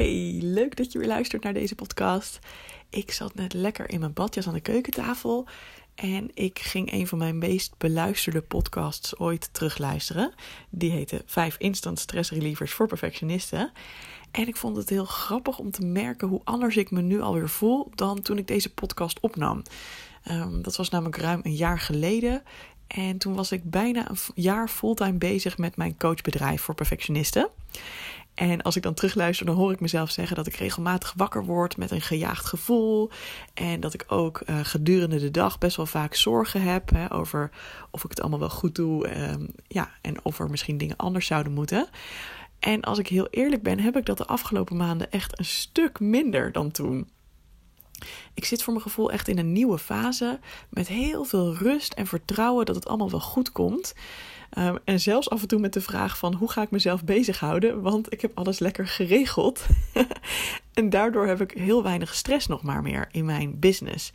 Hey, 0.00 0.38
leuk 0.42 0.76
dat 0.76 0.92
je 0.92 0.98
weer 0.98 1.08
luistert 1.08 1.42
naar 1.42 1.52
deze 1.52 1.74
podcast. 1.74 2.38
Ik 2.88 3.12
zat 3.12 3.34
net 3.34 3.52
lekker 3.52 3.90
in 3.90 4.00
mijn 4.00 4.12
badjas 4.12 4.46
aan 4.46 4.54
de 4.54 4.60
keukentafel 4.60 5.46
en 5.94 6.30
ik 6.34 6.58
ging 6.58 6.92
een 6.92 7.06
van 7.06 7.18
mijn 7.18 7.38
meest 7.38 7.74
beluisterde 7.78 8.40
podcasts 8.40 9.18
ooit 9.18 9.48
terugluisteren. 9.52 10.32
Die 10.70 10.90
heette 10.90 11.22
5 11.26 11.56
Instant 11.58 11.98
Stress 11.98 12.30
Relievers 12.30 12.72
voor 12.72 12.86
Perfectionisten. 12.86 13.72
En 14.30 14.48
ik 14.48 14.56
vond 14.56 14.76
het 14.76 14.88
heel 14.88 15.04
grappig 15.04 15.58
om 15.58 15.70
te 15.70 15.86
merken 15.86 16.28
hoe 16.28 16.40
anders 16.44 16.76
ik 16.76 16.90
me 16.90 17.00
nu 17.00 17.20
alweer 17.20 17.48
voel 17.48 17.90
dan 17.94 18.22
toen 18.22 18.38
ik 18.38 18.46
deze 18.46 18.74
podcast 18.74 19.20
opnam. 19.20 19.62
Um, 20.30 20.62
dat 20.62 20.76
was 20.76 20.88
namelijk 20.88 21.16
ruim 21.16 21.40
een 21.42 21.56
jaar 21.56 21.80
geleden. 21.80 22.42
En 22.86 23.18
toen 23.18 23.34
was 23.34 23.52
ik 23.52 23.70
bijna 23.70 24.10
een 24.10 24.16
jaar 24.34 24.68
fulltime 24.68 25.18
bezig 25.18 25.58
met 25.58 25.76
mijn 25.76 25.96
coachbedrijf 25.96 26.62
voor 26.62 26.74
perfectionisten. 26.74 27.48
En 28.40 28.62
als 28.62 28.76
ik 28.76 28.82
dan 28.82 28.94
terugluister, 28.94 29.46
dan 29.46 29.54
hoor 29.54 29.72
ik 29.72 29.80
mezelf 29.80 30.10
zeggen 30.10 30.36
dat 30.36 30.46
ik 30.46 30.54
regelmatig 30.54 31.12
wakker 31.16 31.44
word 31.44 31.76
met 31.76 31.90
een 31.90 32.00
gejaagd 32.00 32.46
gevoel. 32.46 33.10
En 33.54 33.80
dat 33.80 33.94
ik 33.94 34.04
ook 34.08 34.42
uh, 34.46 34.58
gedurende 34.62 35.18
de 35.18 35.30
dag 35.30 35.58
best 35.58 35.76
wel 35.76 35.86
vaak 35.86 36.14
zorgen 36.14 36.62
heb 36.62 36.90
hè, 36.90 37.12
over 37.12 37.50
of 37.90 38.04
ik 38.04 38.10
het 38.10 38.20
allemaal 38.20 38.38
wel 38.38 38.50
goed 38.50 38.74
doe. 38.74 39.28
Um, 39.30 39.48
ja, 39.66 39.90
en 40.00 40.24
of 40.24 40.38
er 40.38 40.50
misschien 40.50 40.78
dingen 40.78 40.96
anders 40.96 41.26
zouden 41.26 41.52
moeten. 41.52 41.88
En 42.58 42.80
als 42.80 42.98
ik 42.98 43.08
heel 43.08 43.28
eerlijk 43.30 43.62
ben, 43.62 43.80
heb 43.80 43.96
ik 43.96 44.06
dat 44.06 44.18
de 44.18 44.26
afgelopen 44.26 44.76
maanden 44.76 45.10
echt 45.10 45.38
een 45.38 45.44
stuk 45.44 46.00
minder 46.00 46.52
dan 46.52 46.70
toen. 46.70 47.08
Ik 48.34 48.44
zit 48.44 48.62
voor 48.62 48.72
mijn 48.72 48.84
gevoel 48.84 49.12
echt 49.12 49.28
in 49.28 49.38
een 49.38 49.52
nieuwe 49.52 49.78
fase 49.78 50.38
met 50.68 50.88
heel 50.88 51.24
veel 51.24 51.54
rust 51.54 51.92
en 51.92 52.06
vertrouwen 52.06 52.66
dat 52.66 52.74
het 52.74 52.86
allemaal 52.86 53.10
wel 53.10 53.20
goed 53.20 53.52
komt. 53.52 53.94
Um, 54.58 54.78
en 54.84 55.00
zelfs 55.00 55.30
af 55.30 55.42
en 55.42 55.48
toe 55.48 55.60
met 55.60 55.72
de 55.72 55.80
vraag 55.80 56.18
van 56.18 56.34
hoe 56.34 56.50
ga 56.50 56.62
ik 56.62 56.70
mezelf 56.70 57.04
bezighouden, 57.04 57.82
want 57.82 58.12
ik 58.12 58.20
heb 58.20 58.30
alles 58.34 58.58
lekker 58.58 58.88
geregeld. 58.88 59.66
en 60.74 60.90
daardoor 60.90 61.26
heb 61.26 61.40
ik 61.40 61.50
heel 61.50 61.82
weinig 61.82 62.14
stress 62.14 62.46
nog 62.46 62.62
maar 62.62 62.82
meer 62.82 63.08
in 63.10 63.24
mijn 63.24 63.58
business. 63.58 64.12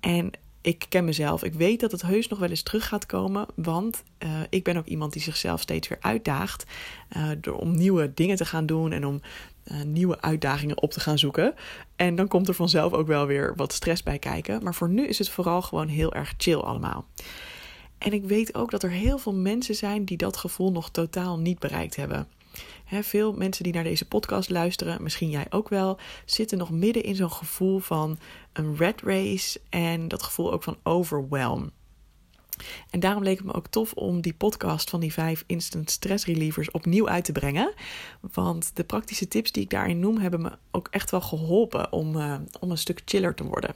En 0.00 0.30
ik 0.62 0.86
ken 0.88 1.04
mezelf. 1.04 1.42
Ik 1.42 1.54
weet 1.54 1.80
dat 1.80 1.92
het 1.92 2.02
heus 2.02 2.28
nog 2.28 2.38
wel 2.38 2.48
eens 2.48 2.62
terug 2.62 2.88
gaat 2.88 3.06
komen. 3.06 3.46
Want 3.54 4.02
uh, 4.18 4.30
ik 4.50 4.64
ben 4.64 4.76
ook 4.76 4.86
iemand 4.86 5.12
die 5.12 5.22
zichzelf 5.22 5.60
steeds 5.60 5.88
weer 5.88 5.98
uitdaagt. 6.00 6.64
Uh, 7.16 7.30
door, 7.40 7.56
om 7.56 7.76
nieuwe 7.76 8.14
dingen 8.14 8.36
te 8.36 8.44
gaan 8.44 8.66
doen 8.66 8.92
en 8.92 9.06
om 9.06 9.20
uh, 9.64 9.82
nieuwe 9.82 10.20
uitdagingen 10.20 10.82
op 10.82 10.90
te 10.90 11.00
gaan 11.00 11.18
zoeken. 11.18 11.54
En 11.96 12.14
dan 12.14 12.28
komt 12.28 12.48
er 12.48 12.54
vanzelf 12.54 12.92
ook 12.92 13.06
wel 13.06 13.26
weer 13.26 13.52
wat 13.56 13.72
stress 13.72 14.02
bij 14.02 14.18
kijken. 14.18 14.62
Maar 14.62 14.74
voor 14.74 14.88
nu 14.88 15.06
is 15.06 15.18
het 15.18 15.28
vooral 15.28 15.62
gewoon 15.62 15.88
heel 15.88 16.12
erg 16.12 16.34
chill 16.36 16.58
allemaal. 16.58 17.06
En 17.98 18.12
ik 18.12 18.24
weet 18.24 18.54
ook 18.54 18.70
dat 18.70 18.82
er 18.82 18.90
heel 18.90 19.18
veel 19.18 19.34
mensen 19.34 19.74
zijn 19.74 20.04
die 20.04 20.16
dat 20.16 20.36
gevoel 20.36 20.72
nog 20.72 20.90
totaal 20.90 21.38
niet 21.38 21.58
bereikt 21.58 21.96
hebben. 21.96 22.28
He, 22.84 23.02
veel 23.02 23.32
mensen 23.32 23.64
die 23.64 23.72
naar 23.72 23.84
deze 23.84 24.08
podcast 24.08 24.50
luisteren, 24.50 25.02
misschien 25.02 25.30
jij 25.30 25.46
ook 25.50 25.68
wel, 25.68 25.98
zitten 26.24 26.58
nog 26.58 26.70
midden 26.70 27.02
in 27.02 27.14
zo'n 27.14 27.32
gevoel 27.32 27.78
van 27.78 28.18
een 28.52 28.76
red 28.76 29.02
race 29.02 29.60
en 29.68 30.08
dat 30.08 30.22
gevoel 30.22 30.52
ook 30.52 30.62
van 30.62 30.76
overwhelm. 30.82 31.70
En 32.90 33.00
daarom 33.00 33.22
leek 33.22 33.36
het 33.36 33.46
me 33.46 33.54
ook 33.54 33.66
tof 33.66 33.92
om 33.92 34.20
die 34.20 34.34
podcast 34.34 34.90
van 34.90 35.00
die 35.00 35.12
vijf 35.12 35.44
instant 35.46 35.90
stress 35.90 36.24
relievers 36.24 36.70
opnieuw 36.70 37.08
uit 37.08 37.24
te 37.24 37.32
brengen. 37.32 37.72
Want 38.20 38.76
de 38.76 38.84
praktische 38.84 39.28
tips 39.28 39.52
die 39.52 39.62
ik 39.62 39.70
daarin 39.70 40.00
noem, 40.00 40.18
hebben 40.18 40.42
me 40.42 40.50
ook 40.70 40.88
echt 40.90 41.10
wel 41.10 41.20
geholpen 41.20 41.92
om, 41.92 42.16
uh, 42.16 42.34
om 42.60 42.70
een 42.70 42.78
stuk 42.78 43.02
chiller 43.04 43.34
te 43.34 43.44
worden. 43.44 43.74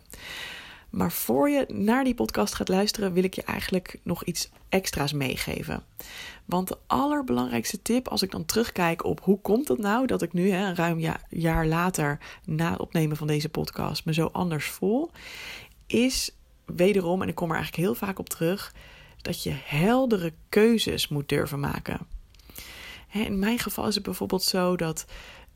Maar 0.91 1.13
voor 1.13 1.51
je 1.51 1.65
naar 1.69 2.05
die 2.05 2.15
podcast 2.15 2.55
gaat 2.55 2.69
luisteren, 2.69 3.13
wil 3.13 3.25
ik 3.25 3.35
je 3.35 3.43
eigenlijk 3.43 3.99
nog 4.03 4.25
iets 4.25 4.51
extra's 4.69 5.13
meegeven. 5.13 5.85
Want 6.45 6.69
de 6.69 6.79
allerbelangrijkste 6.87 7.83
tip, 7.83 8.09
als 8.09 8.23
ik 8.23 8.31
dan 8.31 8.45
terugkijk 8.45 9.05
op 9.05 9.21
hoe 9.23 9.41
komt 9.41 9.69
het 9.69 9.79
nou 9.79 10.07
dat 10.07 10.23
ik 10.23 10.33
nu, 10.33 10.51
hè, 10.51 10.67
een 10.67 10.77
ruim 10.77 10.99
jaar 11.29 11.67
later 11.67 12.19
na 12.45 12.71
het 12.71 12.81
opnemen 12.81 13.17
van 13.17 13.27
deze 13.27 13.49
podcast, 13.49 14.05
me 14.05 14.15
zo 14.15 14.29
anders 14.33 14.67
voel, 14.67 15.11
is 15.87 16.36
wederom, 16.67 17.23
en 17.23 17.29
ik 17.29 17.35
kom 17.35 17.51
er 17.51 17.57
eigenlijk 17.57 17.87
heel 17.87 17.95
vaak 17.95 18.19
op 18.19 18.29
terug, 18.29 18.75
dat 19.23 19.43
je 19.43 19.53
heldere 19.65 20.33
keuzes 20.49 21.09
moet 21.09 21.29
durven 21.29 21.61
maken. 21.61 22.07
In 23.13 23.39
mijn 23.39 23.59
geval 23.59 23.87
is 23.87 23.95
het 23.95 24.05
bijvoorbeeld 24.05 24.43
zo 24.43 24.77
dat 24.77 25.05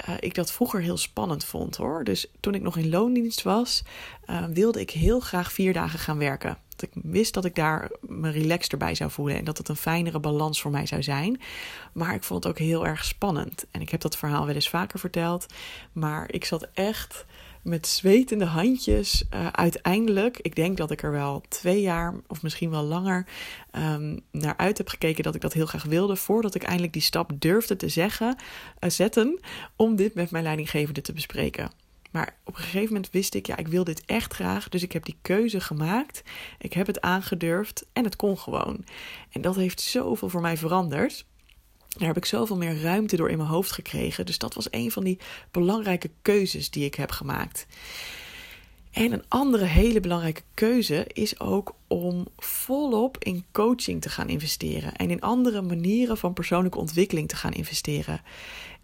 uh, 0.08 0.14
ik 0.20 0.34
dat 0.34 0.52
vroeger 0.52 0.80
heel 0.80 0.96
spannend 0.96 1.44
vond 1.44 1.76
hoor. 1.76 2.04
Dus 2.04 2.26
toen 2.40 2.54
ik 2.54 2.62
nog 2.62 2.76
in 2.76 2.88
loondienst 2.88 3.42
was, 3.42 3.82
uh, 4.26 4.44
wilde 4.44 4.80
ik 4.80 4.90
heel 4.90 5.20
graag 5.20 5.52
vier 5.52 5.72
dagen 5.72 5.98
gaan 5.98 6.18
werken. 6.18 6.58
ik 6.78 6.90
wist 6.92 7.34
dat 7.34 7.44
ik 7.44 7.54
daar 7.54 7.90
me 8.00 8.30
relaxed 8.30 8.72
erbij 8.72 8.94
zou 8.94 9.10
voelen 9.10 9.36
en 9.36 9.44
dat 9.44 9.58
het 9.58 9.68
een 9.68 9.76
fijnere 9.76 10.20
balans 10.20 10.60
voor 10.60 10.70
mij 10.70 10.86
zou 10.86 11.02
zijn. 11.02 11.40
Maar 11.92 12.14
ik 12.14 12.24
vond 12.24 12.44
het 12.44 12.52
ook 12.52 12.58
heel 12.58 12.86
erg 12.86 13.04
spannend. 13.04 13.66
En 13.70 13.80
ik 13.80 13.90
heb 13.90 14.00
dat 14.00 14.16
verhaal 14.16 14.46
wel 14.46 14.54
eens 14.54 14.68
vaker 14.68 14.98
verteld. 14.98 15.46
Maar 15.92 16.32
ik 16.32 16.44
zat 16.44 16.68
echt 16.74 17.24
met 17.62 17.86
zwetende 17.86 18.44
handjes 18.44 19.24
uh, 19.34 19.46
uiteindelijk, 19.46 20.38
ik 20.38 20.54
denk 20.56 20.76
dat 20.76 20.90
ik 20.90 21.02
er 21.02 21.12
wel 21.12 21.42
twee 21.48 21.80
jaar 21.80 22.14
of 22.26 22.42
misschien 22.42 22.70
wel 22.70 22.82
langer 22.82 23.26
um, 23.72 24.20
naar 24.30 24.56
uit 24.56 24.78
heb 24.78 24.88
gekeken 24.88 25.22
dat 25.22 25.34
ik 25.34 25.40
dat 25.40 25.52
heel 25.52 25.66
graag 25.66 25.84
wilde, 25.84 26.16
voordat 26.16 26.54
ik 26.54 26.62
eindelijk 26.62 26.92
die 26.92 27.02
stap 27.02 27.30
durfde 27.34 27.76
te 27.76 27.88
zeggen, 27.88 28.36
uh, 28.80 28.90
zetten 28.90 29.40
om 29.76 29.96
dit 29.96 30.14
met 30.14 30.30
mijn 30.30 30.44
leidinggevende 30.44 31.00
te 31.00 31.12
bespreken. 31.12 31.70
Maar 32.10 32.36
op 32.44 32.56
een 32.56 32.62
gegeven 32.62 32.86
moment 32.86 33.10
wist 33.10 33.34
ik, 33.34 33.46
ja, 33.46 33.56
ik 33.56 33.68
wil 33.68 33.84
dit 33.84 34.02
echt 34.06 34.34
graag. 34.34 34.68
Dus 34.68 34.82
ik 34.82 34.92
heb 34.92 35.04
die 35.04 35.16
keuze 35.22 35.60
gemaakt. 35.60 36.22
Ik 36.58 36.72
heb 36.72 36.86
het 36.86 37.00
aangedurfd 37.00 37.86
en 37.92 38.04
het 38.04 38.16
kon 38.16 38.38
gewoon. 38.38 38.84
En 39.30 39.40
dat 39.40 39.56
heeft 39.56 39.80
zoveel 39.80 40.28
voor 40.28 40.40
mij 40.40 40.56
veranderd. 40.56 41.24
Daar 41.98 42.08
heb 42.08 42.16
ik 42.16 42.24
zoveel 42.24 42.56
meer 42.56 42.80
ruimte 42.80 43.16
door 43.16 43.30
in 43.30 43.36
mijn 43.36 43.48
hoofd 43.48 43.72
gekregen. 43.72 44.26
Dus 44.26 44.38
dat 44.38 44.54
was 44.54 44.66
een 44.70 44.90
van 44.90 45.04
die 45.04 45.18
belangrijke 45.50 46.10
keuzes 46.22 46.70
die 46.70 46.84
ik 46.84 46.94
heb 46.94 47.10
gemaakt. 47.10 47.66
En 48.90 49.12
een 49.12 49.24
andere 49.28 49.64
hele 49.64 50.00
belangrijke 50.00 50.42
keuze 50.54 51.06
is 51.12 51.40
ook 51.40 51.74
om 51.86 52.26
volop 52.36 53.24
in 53.24 53.44
coaching 53.52 54.00
te 54.00 54.08
gaan 54.08 54.28
investeren 54.28 54.96
en 54.96 55.10
in 55.10 55.20
andere 55.20 55.62
manieren 55.62 56.16
van 56.16 56.32
persoonlijke 56.32 56.78
ontwikkeling 56.78 57.28
te 57.28 57.36
gaan 57.36 57.52
investeren. 57.52 58.20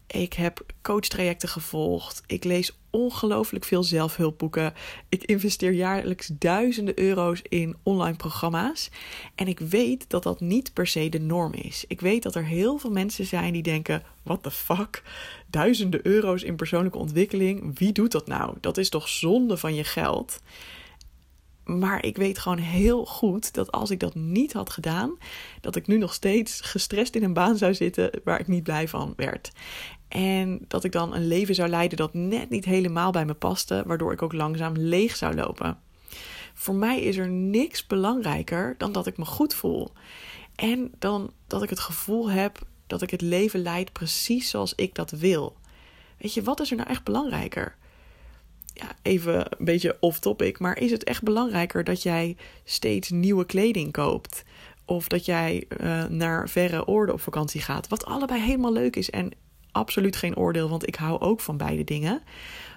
Ik 0.06 0.32
heb 0.32 0.64
coachtrajecten 0.82 1.48
gevolgd. 1.48 2.22
Ik 2.26 2.44
lees 2.44 2.78
ongelooflijk 2.90 3.64
veel 3.64 3.82
zelfhulpboeken. 3.82 4.74
Ik 5.08 5.24
investeer 5.24 5.72
jaarlijks 5.72 6.30
duizenden 6.38 6.98
euro's 6.98 7.42
in 7.48 7.76
online 7.82 8.16
programma's. 8.16 8.90
En 9.34 9.48
ik 9.48 9.58
weet 9.58 10.10
dat 10.10 10.22
dat 10.22 10.40
niet 10.40 10.72
per 10.72 10.86
se 10.86 11.08
de 11.08 11.20
norm 11.20 11.52
is. 11.52 11.84
Ik 11.88 12.00
weet 12.00 12.22
dat 12.22 12.34
er 12.34 12.44
heel 12.44 12.78
veel 12.78 12.90
mensen 12.90 13.26
zijn 13.26 13.52
die 13.52 13.62
denken: 13.62 14.02
what 14.22 14.42
the 14.42 14.50
fuck? 14.50 15.02
Duizenden 15.46 16.00
euro's 16.06 16.42
in 16.42 16.56
persoonlijke 16.56 16.98
ontwikkeling. 16.98 17.78
Wie 17.78 17.92
doet 17.92 18.12
dat 18.12 18.26
nou? 18.26 18.54
Dat 18.60 18.76
is 18.76 18.88
toch 18.88 19.08
zonde 19.08 19.56
van 19.56 19.74
je 19.74 19.84
geld? 19.84 20.40
Maar 21.66 22.04
ik 22.04 22.16
weet 22.16 22.38
gewoon 22.38 22.58
heel 22.58 23.04
goed 23.04 23.54
dat 23.54 23.72
als 23.72 23.90
ik 23.90 24.00
dat 24.00 24.14
niet 24.14 24.52
had 24.52 24.70
gedaan, 24.70 25.18
dat 25.60 25.76
ik 25.76 25.86
nu 25.86 25.98
nog 25.98 26.14
steeds 26.14 26.60
gestrest 26.60 27.14
in 27.14 27.22
een 27.22 27.32
baan 27.32 27.56
zou 27.56 27.74
zitten 27.74 28.10
waar 28.24 28.40
ik 28.40 28.48
niet 28.48 28.62
blij 28.62 28.88
van 28.88 29.12
werd. 29.16 29.52
En 30.08 30.64
dat 30.68 30.84
ik 30.84 30.92
dan 30.92 31.14
een 31.14 31.26
leven 31.26 31.54
zou 31.54 31.68
leiden 31.68 31.96
dat 31.96 32.14
net 32.14 32.50
niet 32.50 32.64
helemaal 32.64 33.10
bij 33.10 33.24
me 33.24 33.34
paste, 33.34 33.82
waardoor 33.86 34.12
ik 34.12 34.22
ook 34.22 34.32
langzaam 34.32 34.76
leeg 34.76 35.16
zou 35.16 35.34
lopen. 35.34 35.78
Voor 36.54 36.74
mij 36.74 37.00
is 37.00 37.16
er 37.16 37.28
niks 37.28 37.86
belangrijker 37.86 38.74
dan 38.78 38.92
dat 38.92 39.06
ik 39.06 39.16
me 39.16 39.24
goed 39.24 39.54
voel. 39.54 39.92
En 40.54 40.92
dan 40.98 41.32
dat 41.46 41.62
ik 41.62 41.70
het 41.70 41.80
gevoel 41.80 42.30
heb 42.30 42.58
dat 42.86 43.02
ik 43.02 43.10
het 43.10 43.20
leven 43.20 43.60
leid 43.60 43.92
precies 43.92 44.50
zoals 44.50 44.74
ik 44.74 44.94
dat 44.94 45.10
wil. 45.10 45.56
Weet 46.18 46.34
je, 46.34 46.42
wat 46.42 46.60
is 46.60 46.70
er 46.70 46.76
nou 46.76 46.88
echt 46.88 47.04
belangrijker? 47.04 47.76
Ja, 48.78 48.92
even 49.02 49.34
een 49.58 49.64
beetje 49.64 49.96
off 50.00 50.18
topic, 50.18 50.58
maar 50.58 50.78
is 50.78 50.90
het 50.90 51.04
echt 51.04 51.22
belangrijker 51.22 51.84
dat 51.84 52.02
jij 52.02 52.36
steeds 52.64 53.10
nieuwe 53.10 53.46
kleding 53.46 53.92
koopt? 53.92 54.44
Of 54.84 55.08
dat 55.08 55.24
jij 55.24 55.64
uh, 55.80 56.04
naar 56.04 56.48
verre 56.48 56.86
oorden 56.86 57.14
op 57.14 57.20
vakantie 57.20 57.60
gaat? 57.60 57.88
Wat 57.88 58.04
allebei 58.04 58.40
helemaal 58.40 58.72
leuk 58.72 58.96
is 58.96 59.10
en 59.10 59.32
absoluut 59.72 60.16
geen 60.16 60.36
oordeel, 60.36 60.68
want 60.68 60.86
ik 60.86 60.94
hou 60.94 61.20
ook 61.20 61.40
van 61.40 61.56
beide 61.56 61.84
dingen. 61.84 62.22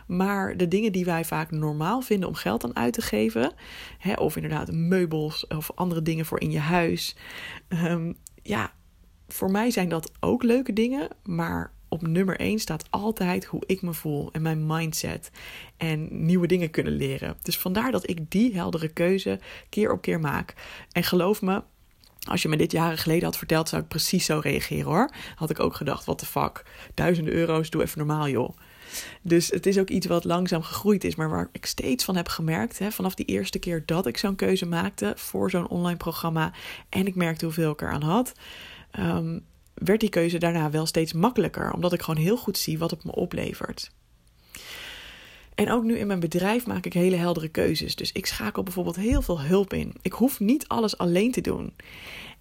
Maar 0.07 0.57
de 0.57 0.67
dingen 0.67 0.91
die 0.91 1.05
wij 1.05 1.25
vaak 1.25 1.51
normaal 1.51 2.01
vinden 2.01 2.29
om 2.29 2.35
geld 2.35 2.63
aan 2.63 2.75
uit 2.75 2.93
te 2.93 3.01
geven, 3.01 3.53
hè, 3.97 4.13
of 4.13 4.35
inderdaad 4.35 4.71
meubels 4.71 5.47
of 5.47 5.71
andere 5.75 6.01
dingen 6.01 6.25
voor 6.25 6.39
in 6.41 6.51
je 6.51 6.59
huis, 6.59 7.15
um, 7.69 8.17
ja, 8.43 8.73
voor 9.27 9.51
mij 9.51 9.71
zijn 9.71 9.89
dat 9.89 10.11
ook 10.19 10.43
leuke 10.43 10.73
dingen, 10.73 11.07
maar 11.23 11.73
op 11.89 12.07
nummer 12.07 12.39
1 12.39 12.59
staat 12.59 12.85
altijd 12.89 13.45
hoe 13.45 13.63
ik 13.65 13.81
me 13.81 13.93
voel 13.93 14.29
en 14.31 14.41
mijn 14.41 14.65
mindset 14.65 15.31
en 15.77 16.25
nieuwe 16.25 16.47
dingen 16.47 16.69
kunnen 16.69 16.93
leren. 16.93 17.37
Dus 17.41 17.57
vandaar 17.57 17.91
dat 17.91 18.09
ik 18.09 18.31
die 18.31 18.55
heldere 18.55 18.87
keuze 18.87 19.39
keer 19.69 19.91
op 19.91 20.01
keer 20.01 20.19
maak. 20.19 20.53
En 20.91 21.03
geloof 21.03 21.41
me, 21.41 21.61
als 22.27 22.41
je 22.41 22.47
me 22.47 22.57
dit 22.57 22.71
jaren 22.71 22.97
geleden 22.97 23.23
had 23.23 23.37
verteld, 23.37 23.69
zou 23.69 23.81
ik 23.81 23.87
precies 23.87 24.25
zo 24.25 24.39
reageren 24.43 24.85
hoor. 24.85 25.09
Had 25.35 25.49
ik 25.49 25.59
ook 25.59 25.75
gedacht, 25.75 26.05
what 26.05 26.17
the 26.17 26.25
fuck, 26.25 26.63
duizenden 26.93 27.33
euro's, 27.33 27.69
doe 27.69 27.81
even 27.81 27.97
normaal 27.97 28.29
joh. 28.29 28.57
Dus 29.21 29.49
het 29.49 29.65
is 29.65 29.79
ook 29.79 29.89
iets 29.89 30.07
wat 30.07 30.23
langzaam 30.23 30.61
gegroeid 30.61 31.03
is, 31.03 31.15
maar 31.15 31.29
waar 31.29 31.49
ik 31.51 31.65
steeds 31.65 32.03
van 32.03 32.15
heb 32.15 32.27
gemerkt, 32.27 32.79
hè, 32.79 32.91
vanaf 32.91 33.15
die 33.15 33.25
eerste 33.25 33.59
keer 33.59 33.83
dat 33.85 34.05
ik 34.05 34.17
zo'n 34.17 34.35
keuze 34.35 34.65
maakte 34.65 35.13
voor 35.15 35.49
zo'n 35.49 35.67
online 35.67 35.97
programma 35.97 36.53
en 36.89 37.07
ik 37.07 37.15
merkte 37.15 37.45
hoeveel 37.45 37.71
ik 37.71 37.81
eraan 37.81 38.01
had, 38.01 38.31
um, 38.99 39.45
werd 39.79 39.99
die 39.99 40.09
keuze 40.09 40.37
daarna 40.37 40.69
wel 40.69 40.85
steeds 40.85 41.13
makkelijker, 41.13 41.73
omdat 41.73 41.93
ik 41.93 42.01
gewoon 42.01 42.23
heel 42.23 42.37
goed 42.37 42.57
zie 42.57 42.77
wat 42.77 42.91
het 42.91 43.03
me 43.03 43.11
oplevert. 43.11 43.91
En 45.55 45.71
ook 45.71 45.83
nu 45.83 45.97
in 45.97 46.07
mijn 46.07 46.19
bedrijf 46.19 46.67
maak 46.67 46.85
ik 46.85 46.93
hele 46.93 47.15
heldere 47.15 47.47
keuzes. 47.47 47.95
Dus 47.95 48.11
ik 48.11 48.25
schakel 48.25 48.63
bijvoorbeeld 48.63 48.95
heel 48.95 49.21
veel 49.21 49.41
hulp 49.41 49.73
in. 49.73 49.93
Ik 50.01 50.11
hoef 50.11 50.39
niet 50.39 50.67
alles 50.67 50.97
alleen 50.97 51.31
te 51.31 51.41
doen. 51.41 51.73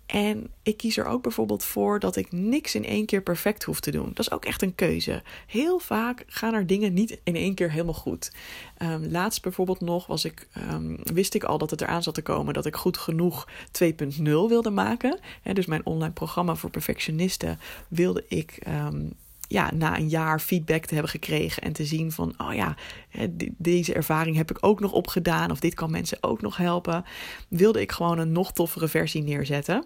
En 0.09 0.51
ik 0.63 0.77
kies 0.77 0.97
er 0.97 1.05
ook 1.05 1.23
bijvoorbeeld 1.23 1.65
voor 1.65 2.01
dat 2.01 2.17
ik 2.17 2.33
niks 2.33 2.75
in 2.75 2.85
één 2.85 3.07
keer 3.07 3.23
perfect 3.23 3.65
hoef 3.65 3.81
te 3.81 3.91
doen. 3.91 4.11
Dat 4.15 4.19
is 4.19 4.31
ook 4.31 4.45
echt 4.45 4.63
een 4.63 4.75
keuze. 4.75 5.23
Heel 5.47 5.79
vaak 5.79 6.25
gaan 6.27 6.55
er 6.55 6.67
dingen 6.67 6.95
niet 6.95 7.21
in 7.25 7.35
één 7.35 7.55
keer 7.55 7.71
helemaal 7.71 7.95
goed. 7.95 8.33
Um, 8.83 9.07
laatst 9.11 9.43
bijvoorbeeld 9.43 9.81
nog 9.81 10.07
was 10.07 10.25
ik, 10.25 10.49
um, 10.73 10.97
wist 11.03 11.35
ik 11.35 11.45
al 11.45 11.59
dat 11.59 11.71
het 11.71 11.81
eraan 11.81 12.03
zat 12.03 12.15
te 12.15 12.23
komen 12.23 12.55
dat 12.55 12.67
ik 12.67 12.77
goed 12.77 12.99
genoeg 12.99 13.49
2.0 13.85 14.23
wilde 14.23 14.71
maken. 14.71 15.19
dus 15.53 15.67
mijn 15.67 15.87
online 15.87 16.13
programma 16.13 16.55
voor 16.55 16.71
perfectionisten 16.71 17.59
wilde 17.89 18.25
ik. 18.29 18.61
Um, 18.69 19.13
ja, 19.49 19.71
na 19.75 19.99
een 19.99 20.09
jaar 20.09 20.41
feedback 20.41 20.85
te 20.85 20.95
hebben 20.95 21.13
gekregen 21.13 21.63
en 21.63 21.73
te 21.73 21.85
zien 21.85 22.13
van, 22.13 22.35
oh 22.39 22.55
ja, 22.55 22.77
deze 23.57 23.95
ervaring 23.95 24.37
heb 24.37 24.51
ik 24.51 24.59
ook 24.61 24.81
nog 24.81 24.93
opgedaan 24.93 25.51
of 25.51 25.61
dit 25.61 25.75
kan 25.75 25.91
mensen 25.91 26.19
ook 26.21 26.41
nog 26.41 26.57
helpen, 26.57 27.05
wilde 27.49 27.81
ik 27.81 27.93
gewoon 27.93 28.19
een 28.19 28.33
nog 28.33 28.53
toffere 28.53 28.89
versie 28.89 29.23
neerzetten. 29.23 29.85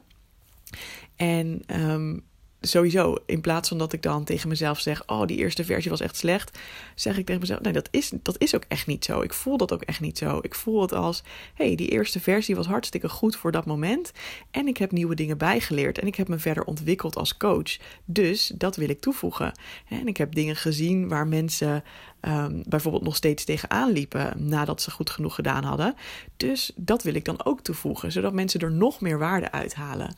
En 1.16 1.62
um, 1.66 2.24
sowieso, 2.66 3.16
in 3.26 3.40
plaats 3.40 3.68
van 3.68 3.78
dat 3.78 3.92
ik 3.92 4.02
dan 4.02 4.24
tegen 4.24 4.48
mezelf 4.48 4.80
zeg: 4.80 5.06
Oh, 5.06 5.26
die 5.26 5.36
eerste 5.36 5.64
versie 5.64 5.90
was 5.90 6.00
echt 6.00 6.16
slecht, 6.16 6.58
zeg 6.94 7.18
ik 7.18 7.26
tegen 7.26 7.40
mezelf: 7.40 7.60
Nee, 7.60 7.72
dat 7.72 7.88
is, 7.90 8.12
dat 8.22 8.40
is 8.40 8.54
ook 8.54 8.64
echt 8.68 8.86
niet 8.86 9.04
zo. 9.04 9.20
Ik 9.20 9.32
voel 9.32 9.56
dat 9.56 9.72
ook 9.72 9.82
echt 9.82 10.00
niet 10.00 10.18
zo. 10.18 10.38
Ik 10.42 10.54
voel 10.54 10.82
het 10.82 10.92
als: 10.92 11.22
hey, 11.54 11.74
die 11.74 11.88
eerste 11.88 12.20
versie 12.20 12.56
was 12.56 12.66
hartstikke 12.66 13.08
goed 13.08 13.36
voor 13.36 13.52
dat 13.52 13.66
moment. 13.66 14.12
En 14.50 14.66
ik 14.66 14.76
heb 14.76 14.92
nieuwe 14.92 15.14
dingen 15.14 15.38
bijgeleerd. 15.38 15.98
En 15.98 16.06
ik 16.06 16.14
heb 16.14 16.28
me 16.28 16.38
verder 16.38 16.64
ontwikkeld 16.64 17.16
als 17.16 17.36
coach. 17.36 17.76
Dus 18.04 18.52
dat 18.54 18.76
wil 18.76 18.88
ik 18.88 19.00
toevoegen. 19.00 19.52
En 19.88 20.06
ik 20.06 20.16
heb 20.16 20.34
dingen 20.34 20.56
gezien 20.56 21.08
waar 21.08 21.26
mensen 21.26 21.84
um, 22.20 22.62
bijvoorbeeld 22.68 23.04
nog 23.04 23.16
steeds 23.16 23.44
tegenaan 23.44 23.90
liepen 23.92 24.48
nadat 24.48 24.82
ze 24.82 24.90
goed 24.90 25.10
genoeg 25.10 25.34
gedaan 25.34 25.64
hadden. 25.64 25.94
Dus 26.36 26.72
dat 26.76 27.02
wil 27.02 27.14
ik 27.14 27.24
dan 27.24 27.44
ook 27.44 27.60
toevoegen, 27.60 28.12
zodat 28.12 28.32
mensen 28.32 28.60
er 28.60 28.72
nog 28.72 29.00
meer 29.00 29.18
waarde 29.18 29.52
uithalen. 29.52 30.14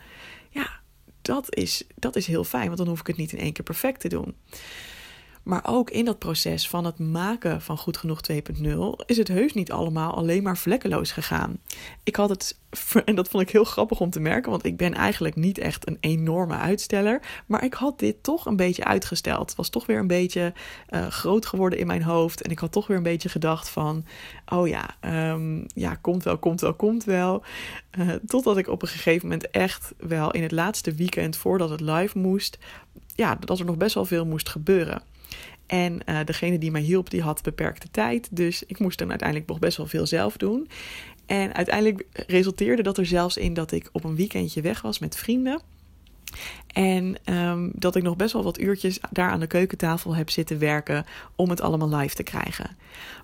Ja, 0.54 0.80
dat 1.22 1.54
is, 1.54 1.84
dat 1.94 2.16
is 2.16 2.26
heel 2.26 2.44
fijn, 2.44 2.66
want 2.66 2.78
dan 2.78 2.88
hoef 2.88 3.00
ik 3.00 3.06
het 3.06 3.16
niet 3.16 3.32
in 3.32 3.38
één 3.38 3.52
keer 3.52 3.64
perfect 3.64 4.00
te 4.00 4.08
doen. 4.08 4.36
Maar 5.44 5.62
ook 5.66 5.90
in 5.90 6.04
dat 6.04 6.18
proces 6.18 6.68
van 6.68 6.84
het 6.84 6.98
maken 6.98 7.62
van 7.62 7.78
Goed 7.78 7.96
Genoeg 7.96 8.20
2.0 8.32 8.36
is 9.06 9.16
het 9.16 9.28
heus 9.28 9.52
niet 9.52 9.72
allemaal 9.72 10.14
alleen 10.14 10.42
maar 10.42 10.58
vlekkeloos 10.58 11.12
gegaan. 11.12 11.58
Ik 12.02 12.16
had 12.16 12.28
het, 12.28 12.58
en 13.04 13.14
dat 13.14 13.28
vond 13.28 13.42
ik 13.42 13.50
heel 13.50 13.64
grappig 13.64 14.00
om 14.00 14.10
te 14.10 14.20
merken, 14.20 14.50
want 14.50 14.64
ik 14.64 14.76
ben 14.76 14.94
eigenlijk 14.94 15.36
niet 15.36 15.58
echt 15.58 15.88
een 15.88 15.96
enorme 16.00 16.54
uitsteller. 16.56 17.20
Maar 17.46 17.64
ik 17.64 17.74
had 17.74 17.98
dit 17.98 18.22
toch 18.22 18.46
een 18.46 18.56
beetje 18.56 18.84
uitgesteld. 18.84 19.48
Het 19.48 19.56
was 19.56 19.68
toch 19.68 19.86
weer 19.86 19.98
een 19.98 20.06
beetje 20.06 20.52
uh, 20.90 21.06
groot 21.06 21.46
geworden 21.46 21.78
in 21.78 21.86
mijn 21.86 22.02
hoofd. 22.02 22.42
En 22.42 22.50
ik 22.50 22.58
had 22.58 22.72
toch 22.72 22.86
weer 22.86 22.96
een 22.96 23.02
beetje 23.02 23.28
gedacht 23.28 23.68
van, 23.68 24.04
oh 24.46 24.68
ja, 24.68 24.96
um, 25.32 25.66
ja 25.74 25.94
komt 25.94 26.22
wel, 26.22 26.38
komt 26.38 26.60
wel, 26.60 26.74
komt 26.74 27.04
wel. 27.04 27.42
Uh, 27.98 28.12
totdat 28.26 28.56
ik 28.56 28.68
op 28.68 28.82
een 28.82 28.88
gegeven 28.88 29.28
moment 29.28 29.50
echt 29.50 29.92
wel 29.98 30.30
in 30.30 30.42
het 30.42 30.52
laatste 30.52 30.94
weekend 30.94 31.36
voordat 31.36 31.70
het 31.70 31.80
live 31.80 32.18
moest, 32.18 32.58
ja, 33.14 33.34
dat 33.34 33.58
er 33.58 33.64
nog 33.64 33.76
best 33.76 33.94
wel 33.94 34.04
veel 34.04 34.26
moest 34.26 34.48
gebeuren. 34.48 35.02
En 35.74 36.00
uh, 36.06 36.18
degene 36.24 36.58
die 36.58 36.70
mij 36.70 36.80
hielp, 36.80 37.10
die 37.10 37.22
had 37.22 37.42
beperkte 37.42 37.90
tijd. 37.90 38.28
Dus 38.30 38.62
ik 38.66 38.78
moest 38.78 38.98
dan 38.98 39.10
uiteindelijk 39.10 39.48
nog 39.48 39.58
best 39.58 39.76
wel 39.76 39.86
veel 39.86 40.06
zelf 40.06 40.36
doen. 40.36 40.68
En 41.26 41.54
uiteindelijk 41.54 42.06
resulteerde 42.26 42.82
dat 42.82 42.98
er 42.98 43.06
zelfs 43.06 43.36
in 43.36 43.54
dat 43.54 43.72
ik 43.72 43.88
op 43.92 44.04
een 44.04 44.16
weekendje 44.16 44.60
weg 44.60 44.82
was 44.82 44.98
met 44.98 45.16
vrienden. 45.16 45.60
En 46.66 47.16
um, 47.24 47.70
dat 47.74 47.96
ik 47.96 48.02
nog 48.02 48.16
best 48.16 48.32
wel 48.32 48.42
wat 48.42 48.60
uurtjes 48.60 49.00
daar 49.10 49.30
aan 49.30 49.40
de 49.40 49.46
keukentafel 49.46 50.14
heb 50.14 50.30
zitten 50.30 50.58
werken 50.58 51.04
om 51.36 51.50
het 51.50 51.60
allemaal 51.60 51.96
live 51.96 52.14
te 52.14 52.22
krijgen. 52.22 52.76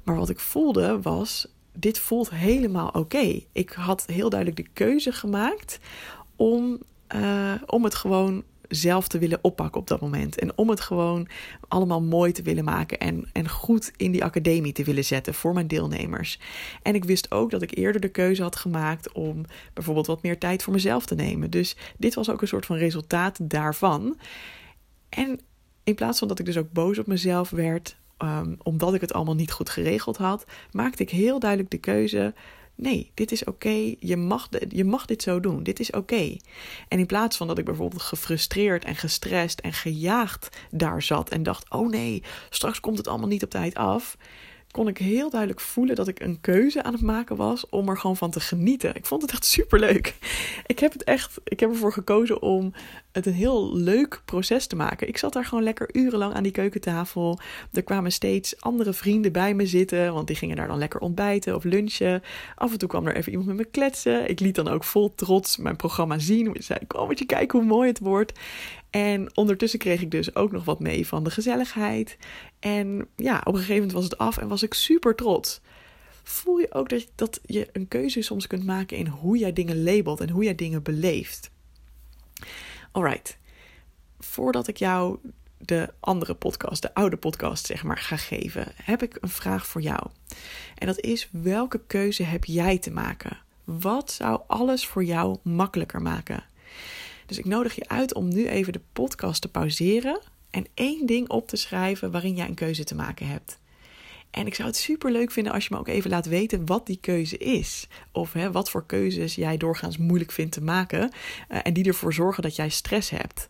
Maar 0.04 0.16
wat 0.16 0.30
ik 0.30 0.40
voelde 0.40 1.00
was, 1.00 1.46
dit 1.72 1.98
voelt 1.98 2.30
helemaal 2.30 2.88
oké. 2.88 3.40
Ik 3.52 3.70
had 3.70 4.06
heel 4.06 4.30
duidelijk 4.30 4.64
de 4.64 4.70
keuze 4.72 5.12
gemaakt 5.12 5.78
om, 6.36 6.78
uh, 7.14 7.52
om 7.66 7.84
het 7.84 7.94
gewoon 7.94 8.44
zelf 8.70 9.08
te 9.08 9.18
willen 9.18 9.38
oppakken 9.42 9.80
op 9.80 9.86
dat 9.86 10.00
moment. 10.00 10.38
En 10.38 10.58
om 10.58 10.68
het 10.68 10.80
gewoon 10.80 11.28
allemaal 11.68 12.02
mooi 12.02 12.32
te 12.32 12.42
willen 12.42 12.64
maken 12.64 12.98
en, 12.98 13.28
en 13.32 13.48
goed 13.48 13.92
in 13.96 14.12
die 14.12 14.24
academie 14.24 14.72
te 14.72 14.84
willen 14.84 15.04
zetten 15.04 15.34
voor 15.34 15.52
mijn 15.52 15.66
deelnemers. 15.66 16.38
En 16.82 16.94
ik 16.94 17.04
wist 17.04 17.30
ook 17.30 17.50
dat 17.50 17.62
ik 17.62 17.76
eerder 17.76 18.00
de 18.00 18.08
keuze 18.08 18.42
had 18.42 18.56
gemaakt 18.56 19.12
om 19.12 19.44
bijvoorbeeld 19.74 20.06
wat 20.06 20.22
meer 20.22 20.38
tijd 20.38 20.62
voor 20.62 20.72
mezelf 20.72 21.06
te 21.06 21.14
nemen. 21.14 21.50
Dus 21.50 21.76
dit 21.98 22.14
was 22.14 22.30
ook 22.30 22.40
een 22.40 22.48
soort 22.48 22.66
van 22.66 22.76
resultaat 22.76 23.50
daarvan. 23.50 24.18
En 25.08 25.40
in 25.84 25.94
plaats 25.94 26.18
van 26.18 26.28
dat 26.28 26.38
ik 26.38 26.44
dus 26.44 26.58
ook 26.58 26.72
boos 26.72 26.98
op 26.98 27.06
mezelf 27.06 27.50
werd, 27.50 27.96
um, 28.18 28.56
omdat 28.62 28.94
ik 28.94 29.00
het 29.00 29.12
allemaal 29.12 29.34
niet 29.34 29.52
goed 29.52 29.70
geregeld 29.70 30.16
had, 30.16 30.44
maakte 30.72 31.02
ik 31.02 31.10
heel 31.10 31.38
duidelijk 31.38 31.70
de 31.70 31.78
keuze 31.78 32.34
nee, 32.80 33.10
dit 33.14 33.32
is 33.32 33.44
oké, 33.44 33.94
je, 33.98 34.16
mag 34.16 34.48
je 34.68 34.84
mag 34.84 35.06
dit 35.06 35.22
zo 35.22 35.40
doen, 35.40 35.62
dit 35.62 35.80
is 35.80 35.90
oké. 35.90 36.36
En 36.88 36.98
in 36.98 37.06
plaats 37.06 37.36
van 37.36 37.46
dat 37.46 37.58
ik 37.58 37.64
bijvoorbeeld 37.64 38.02
gefrustreerd 38.02 38.84
en 38.84 38.96
gestrest 38.96 39.60
en 39.60 39.72
gejaagd 39.72 40.58
daar 40.70 41.02
zat 41.02 41.30
en 41.30 41.42
dacht, 41.42 41.70
oh 41.70 41.88
nee, 41.88 42.22
straks 42.50 42.80
komt 42.80 42.98
het 42.98 43.08
allemaal 43.08 43.28
niet 43.28 43.42
op 43.42 43.50
tijd 43.50 43.74
af, 43.74 44.16
kon 44.70 44.88
ik 44.88 44.98
heel 44.98 45.30
duidelijk 45.30 45.60
voelen 45.60 45.96
dat 45.96 46.08
ik 46.08 46.20
een 46.20 46.40
keuze 46.40 46.82
aan 46.82 46.92
het 46.92 47.02
maken 47.02 47.36
was 47.36 47.68
om 47.68 47.88
er 47.88 47.98
gewoon 47.98 48.16
van 48.16 48.30
te 48.30 48.40
genieten. 48.40 48.94
Ik 48.94 49.06
vond 49.06 49.22
het 49.22 49.30
echt 49.30 49.44
super 49.44 49.78
leuk. 49.78 50.14
Ik 50.66 50.78
heb 50.78 50.92
het 50.92 51.04
echt, 51.04 51.38
ik 51.44 51.60
heb 51.60 51.70
ervoor 51.70 51.92
gekozen 51.92 52.42
om 52.42 52.72
het 53.12 53.26
een 53.26 53.32
heel 53.32 53.76
leuk 53.76 54.22
proces 54.24 54.66
te 54.66 54.76
maken. 54.76 55.08
Ik 55.08 55.16
zat 55.16 55.32
daar 55.32 55.44
gewoon 55.44 55.64
lekker 55.64 55.88
urenlang 55.92 56.34
aan 56.34 56.42
die 56.42 56.52
keukentafel. 56.52 57.38
Er 57.72 57.82
kwamen 57.82 58.12
steeds 58.12 58.60
andere 58.60 58.92
vrienden 58.92 59.32
bij 59.32 59.54
me 59.54 59.66
zitten, 59.66 60.14
want 60.14 60.26
die 60.26 60.36
gingen 60.36 60.56
daar 60.56 60.68
dan 60.68 60.78
lekker 60.78 61.00
ontbijten 61.00 61.54
of 61.54 61.64
lunchen. 61.64 62.22
Af 62.54 62.72
en 62.72 62.78
toe 62.78 62.88
kwam 62.88 63.06
er 63.06 63.16
even 63.16 63.30
iemand 63.30 63.48
met 63.48 63.56
me 63.56 63.64
kletsen. 63.64 64.28
Ik 64.28 64.40
liet 64.40 64.54
dan 64.54 64.68
ook 64.68 64.84
vol 64.84 65.14
trots 65.14 65.56
mijn 65.56 65.76
programma 65.76 66.18
zien. 66.18 66.54
Ik 66.54 66.62
zei: 66.62 66.78
Kom 66.86 67.06
moet 67.06 67.18
je 67.18 67.26
kijken 67.26 67.58
hoe 67.58 67.68
mooi 67.68 67.88
het 67.88 67.98
wordt. 67.98 68.32
En 68.90 69.36
ondertussen 69.36 69.78
kreeg 69.78 70.00
ik 70.00 70.10
dus 70.10 70.34
ook 70.34 70.52
nog 70.52 70.64
wat 70.64 70.80
mee 70.80 71.06
van 71.06 71.24
de 71.24 71.30
gezelligheid. 71.30 72.16
En 72.58 73.06
ja, 73.16 73.40
op 73.44 73.52
een 73.52 73.60
gegeven 73.60 73.74
moment 73.74 73.92
was 73.92 74.04
het 74.04 74.18
af 74.18 74.38
en 74.38 74.48
was 74.48 74.62
ik 74.62 74.74
super 74.74 75.14
trots. 75.14 75.60
Voel 76.22 76.58
je 76.58 76.72
ook 76.72 76.88
dat, 76.88 77.06
dat 77.14 77.40
je 77.42 77.68
een 77.72 77.88
keuze 77.88 78.22
soms 78.22 78.46
kunt 78.46 78.64
maken 78.64 78.96
in 78.96 79.06
hoe 79.06 79.38
jij 79.38 79.52
dingen 79.52 79.82
labelt 79.82 80.20
en 80.20 80.30
hoe 80.30 80.44
jij 80.44 80.54
dingen 80.54 80.82
beleeft? 80.82 81.50
Alright, 82.92 83.38
voordat 84.18 84.68
ik 84.68 84.76
jou 84.76 85.18
de 85.58 85.92
andere 86.00 86.34
podcast, 86.34 86.82
de 86.82 86.94
oude 86.94 87.16
podcast 87.16 87.66
zeg 87.66 87.82
maar, 87.82 87.98
ga 87.98 88.16
geven, 88.16 88.72
heb 88.74 89.02
ik 89.02 89.16
een 89.20 89.28
vraag 89.28 89.66
voor 89.66 89.80
jou. 89.80 90.06
En 90.78 90.86
dat 90.86 91.00
is: 91.00 91.28
welke 91.32 91.80
keuze 91.86 92.22
heb 92.22 92.44
jij 92.44 92.78
te 92.78 92.90
maken? 92.90 93.38
Wat 93.64 94.12
zou 94.12 94.40
alles 94.46 94.86
voor 94.86 95.04
jou 95.04 95.36
makkelijker 95.42 96.02
maken? 96.02 96.44
Dus 97.26 97.38
ik 97.38 97.44
nodig 97.44 97.74
je 97.74 97.88
uit 97.88 98.14
om 98.14 98.28
nu 98.28 98.48
even 98.48 98.72
de 98.72 98.80
podcast 98.92 99.42
te 99.42 99.48
pauzeren 99.48 100.20
en 100.50 100.66
één 100.74 101.06
ding 101.06 101.28
op 101.28 101.48
te 101.48 101.56
schrijven 101.56 102.10
waarin 102.10 102.34
jij 102.34 102.48
een 102.48 102.54
keuze 102.54 102.84
te 102.84 102.94
maken 102.94 103.26
hebt. 103.26 103.58
En 104.30 104.46
ik 104.46 104.54
zou 104.54 104.68
het 104.68 104.76
super 104.76 105.12
leuk 105.12 105.30
vinden 105.30 105.52
als 105.52 105.64
je 105.64 105.74
me 105.74 105.80
ook 105.80 105.88
even 105.88 106.10
laat 106.10 106.26
weten 106.26 106.66
wat 106.66 106.86
die 106.86 106.98
keuze 107.00 107.38
is. 107.38 107.88
Of 108.12 108.32
hè, 108.32 108.52
wat 108.52 108.70
voor 108.70 108.86
keuzes 108.86 109.34
jij 109.34 109.56
doorgaans 109.56 109.98
moeilijk 109.98 110.32
vindt 110.32 110.52
te 110.52 110.62
maken. 110.62 111.10
Uh, 111.48 111.58
en 111.62 111.72
die 111.72 111.84
ervoor 111.84 112.12
zorgen 112.14 112.42
dat 112.42 112.56
jij 112.56 112.68
stress 112.68 113.10
hebt. 113.10 113.48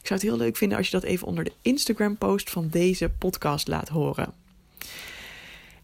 Ik 0.00 0.06
zou 0.06 0.20
het 0.20 0.28
heel 0.28 0.38
leuk 0.38 0.56
vinden 0.56 0.78
als 0.78 0.86
je 0.86 0.92
dat 0.92 1.02
even 1.02 1.26
onder 1.26 1.44
de 1.44 1.52
Instagram-post 1.62 2.50
van 2.50 2.68
deze 2.68 3.08
podcast 3.08 3.68
laat 3.68 3.88
horen. 3.88 4.32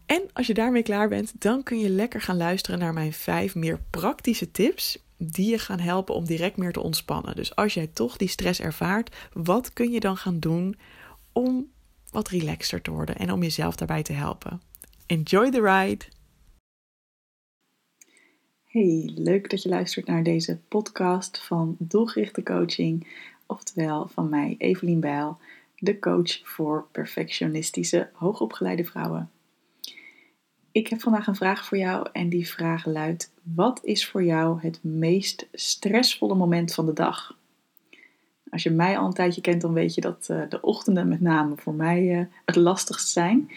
En 0.05 0.21
als 0.33 0.47
je 0.47 0.53
daarmee 0.53 0.83
klaar 0.83 1.09
bent, 1.09 1.31
dan 1.39 1.63
kun 1.63 1.79
je 1.79 1.89
lekker 1.89 2.21
gaan 2.21 2.37
luisteren 2.37 2.79
naar 2.79 2.93
mijn 2.93 3.13
vijf 3.13 3.55
meer 3.55 3.79
praktische 3.89 4.51
tips 4.51 4.97
die 5.17 5.49
je 5.49 5.59
gaan 5.59 5.79
helpen 5.79 6.15
om 6.15 6.25
direct 6.25 6.57
meer 6.57 6.71
te 6.71 6.79
ontspannen. 6.79 7.35
Dus 7.35 7.55
als 7.55 7.73
jij 7.73 7.87
toch 7.87 8.17
die 8.17 8.27
stress 8.27 8.59
ervaart, 8.59 9.15
wat 9.33 9.73
kun 9.73 9.91
je 9.91 9.99
dan 9.99 10.17
gaan 10.17 10.39
doen 10.39 10.77
om 11.31 11.67
wat 12.17 12.29
relaxter 12.29 12.81
te 12.81 12.91
worden 12.91 13.15
en 13.15 13.31
om 13.31 13.41
jezelf 13.41 13.75
daarbij 13.75 14.03
te 14.03 14.13
helpen? 14.13 14.61
Enjoy 15.05 15.51
the 15.51 15.61
ride! 15.61 16.05
Hey, 18.65 19.11
leuk 19.15 19.49
dat 19.49 19.63
je 19.63 19.69
luistert 19.69 20.07
naar 20.07 20.23
deze 20.23 20.59
podcast 20.67 21.39
van 21.45 21.75
Doelgerichte 21.79 22.43
Coaching, 22.43 23.07
oftewel 23.45 24.07
van 24.07 24.29
mij, 24.29 24.55
Evelien 24.57 24.99
Bijl, 24.99 25.37
de 25.75 25.99
coach 25.99 26.39
voor 26.43 26.87
perfectionistische 26.91 28.09
hoogopgeleide 28.13 28.85
vrouwen. 28.85 29.31
Ik 30.71 30.87
heb 30.87 31.01
vandaag 31.01 31.27
een 31.27 31.35
vraag 31.35 31.65
voor 31.65 31.77
jou 31.77 32.09
en 32.11 32.29
die 32.29 32.49
vraag 32.49 32.85
luidt: 32.85 33.31
Wat 33.41 33.79
is 33.83 34.07
voor 34.07 34.23
jou 34.23 34.61
het 34.61 34.83
meest 34.83 35.47
stressvolle 35.51 36.35
moment 36.35 36.73
van 36.73 36.85
de 36.85 36.93
dag? 36.93 37.36
Als 38.49 38.63
je 38.63 38.69
mij 38.69 38.97
al 38.97 39.05
een 39.05 39.13
tijdje 39.13 39.41
kent, 39.41 39.61
dan 39.61 39.73
weet 39.73 39.95
je 39.95 40.01
dat 40.01 40.27
uh, 40.31 40.41
de 40.49 40.61
ochtenden 40.61 41.07
met 41.07 41.21
name 41.21 41.53
voor 41.57 41.73
mij 41.73 42.03
uh, 42.03 42.25
het 42.45 42.55
lastigst 42.55 43.09
zijn. 43.09 43.51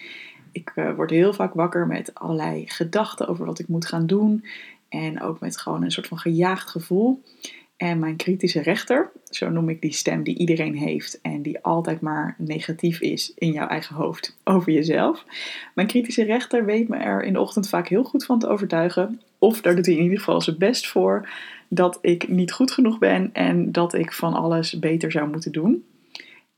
Ik 0.53 0.73
uh, 0.75 0.95
word 0.95 1.11
heel 1.11 1.33
vaak 1.33 1.55
wakker 1.55 1.87
met 1.87 2.15
allerlei 2.15 2.65
gedachten 2.67 3.29
over 3.29 3.47
wat 3.47 3.59
ik 3.59 3.69
moet 3.69 3.87
gaan 3.87 4.07
doen. 4.07 4.45
En 4.89 5.21
ook 5.21 5.41
met 5.41 5.59
gewoon 5.59 5.83
een 5.83 5.91
soort 5.91 6.07
van 6.07 6.19
gejaagd 6.19 6.71
gevoel. 6.71 7.23
En 7.81 7.99
mijn 7.99 8.17
kritische 8.17 8.63
rechter, 8.63 9.11
zo 9.31 9.51
noem 9.51 9.69
ik 9.69 9.81
die 9.81 9.93
stem 9.93 10.23
die 10.23 10.39
iedereen 10.39 10.77
heeft 10.77 11.21
en 11.21 11.43
die 11.43 11.61
altijd 11.61 12.01
maar 12.01 12.35
negatief 12.39 13.01
is 13.01 13.33
in 13.35 13.53
jouw 13.53 13.67
eigen 13.67 13.97
hoofd 13.97 14.37
over 14.45 14.73
jezelf. 14.73 15.25
Mijn 15.75 15.87
kritische 15.87 16.25
rechter 16.25 16.65
weet 16.65 16.89
me 16.89 16.97
er 16.97 17.23
in 17.23 17.33
de 17.33 17.41
ochtend 17.41 17.69
vaak 17.69 17.89
heel 17.89 18.05
goed 18.05 18.25
van 18.25 18.39
te 18.39 18.49
overtuigen, 18.49 19.21
of 19.41 19.61
daar 19.61 19.77
doet 19.77 19.87
hij 19.87 19.95
in 19.95 20.03
ieder 20.03 20.19
geval 20.19 20.41
zijn 20.41 20.59
best 20.59 20.89
voor, 20.89 21.29
dat 21.69 21.99
ik 22.01 22.29
niet 22.29 22.53
goed 22.53 22.71
genoeg 22.71 22.99
ben 22.99 23.31
en 23.33 23.73
dat 23.73 23.95
ik 23.95 24.13
van 24.13 24.35
alles 24.35 24.79
beter 24.79 25.11
zou 25.11 25.29
moeten 25.29 25.53
doen. 25.53 25.85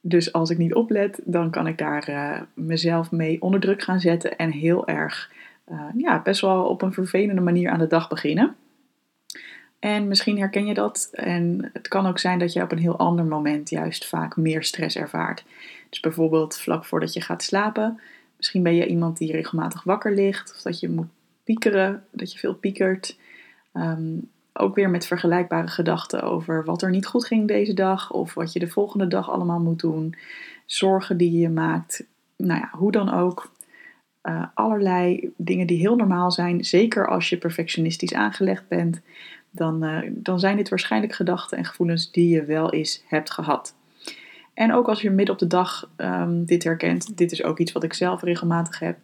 Dus 0.00 0.32
als 0.32 0.50
ik 0.50 0.58
niet 0.58 0.74
oplet, 0.74 1.20
dan 1.24 1.50
kan 1.50 1.66
ik 1.66 1.78
daar 1.78 2.10
uh, 2.10 2.40
mezelf 2.54 3.10
mee 3.10 3.42
onder 3.42 3.60
druk 3.60 3.82
gaan 3.82 4.00
zetten 4.00 4.36
en 4.36 4.50
heel 4.50 4.86
erg, 4.86 5.30
uh, 5.70 5.84
ja, 5.96 6.22
best 6.22 6.40
wel 6.40 6.64
op 6.64 6.82
een 6.82 6.92
vervelende 6.92 7.40
manier 7.40 7.70
aan 7.70 7.78
de 7.78 7.86
dag 7.86 8.08
beginnen. 8.08 8.56
En 9.78 10.08
misschien 10.08 10.38
herken 10.38 10.66
je 10.66 10.74
dat. 10.74 11.08
En 11.12 11.70
het 11.72 11.88
kan 11.88 12.06
ook 12.06 12.18
zijn 12.18 12.38
dat 12.38 12.52
je 12.52 12.62
op 12.62 12.72
een 12.72 12.78
heel 12.78 12.98
ander 12.98 13.24
moment 13.24 13.70
juist 13.70 14.08
vaak 14.08 14.36
meer 14.36 14.62
stress 14.62 14.96
ervaart. 14.96 15.44
Dus 15.88 16.00
bijvoorbeeld 16.00 16.58
vlak 16.58 16.84
voordat 16.84 17.12
je 17.12 17.20
gaat 17.20 17.42
slapen. 17.42 18.00
Misschien 18.36 18.62
ben 18.62 18.74
je 18.74 18.86
iemand 18.86 19.18
die 19.18 19.32
regelmatig 19.32 19.82
wakker 19.82 20.14
ligt. 20.14 20.52
Of 20.54 20.62
dat 20.62 20.80
je 20.80 20.88
moet 20.88 21.08
piekeren, 21.44 22.04
dat 22.10 22.32
je 22.32 22.38
veel 22.38 22.54
piekert. 22.54 23.18
Ehm, 23.72 24.18
ook 24.52 24.74
weer 24.74 24.90
met 24.90 25.06
vergelijkbare 25.06 25.68
gedachten 25.68 26.22
over 26.22 26.64
wat 26.64 26.82
er 26.82 26.90
niet 26.90 27.06
goed 27.06 27.26
ging 27.26 27.48
deze 27.48 27.74
dag. 27.74 28.12
Of 28.12 28.34
wat 28.34 28.52
je 28.52 28.58
de 28.58 28.68
volgende 28.68 29.06
dag 29.06 29.30
allemaal 29.30 29.60
moet 29.60 29.80
doen. 29.80 30.14
Zorgen 30.66 31.16
die 31.16 31.38
je 31.38 31.48
maakt. 31.48 32.06
Nou 32.36 32.60
ja, 32.60 32.68
hoe 32.72 32.92
dan 32.92 33.12
ook. 33.12 33.52
Uh, 34.22 34.46
allerlei 34.54 35.32
dingen 35.36 35.66
die 35.66 35.78
heel 35.78 35.96
normaal 35.96 36.30
zijn. 36.30 36.64
Zeker 36.64 37.08
als 37.08 37.28
je 37.28 37.38
perfectionistisch 37.38 38.14
aangelegd 38.14 38.68
bent 38.68 39.00
dan, 39.50 39.84
uh, 39.84 39.98
dan 40.10 40.40
zijn 40.40 40.56
dit 40.56 40.68
waarschijnlijk 40.68 41.12
gedachten 41.12 41.58
en 41.58 41.64
gevoelens 41.64 42.10
die 42.10 42.28
je 42.28 42.44
wel 42.44 42.72
eens 42.72 43.04
hebt 43.06 43.30
gehad. 43.30 43.74
En 44.54 44.72
ook 44.72 44.88
als 44.88 45.02
je 45.02 45.10
midden 45.10 45.34
op 45.34 45.40
de 45.40 45.46
dag 45.46 45.90
um, 45.96 46.44
dit 46.44 46.64
herkent, 46.64 47.16
dit 47.16 47.32
is 47.32 47.42
ook 47.42 47.58
iets 47.58 47.72
wat 47.72 47.82
ik 47.82 47.94
zelf 47.94 48.22
regelmatig 48.22 48.78
heb. 48.78 48.98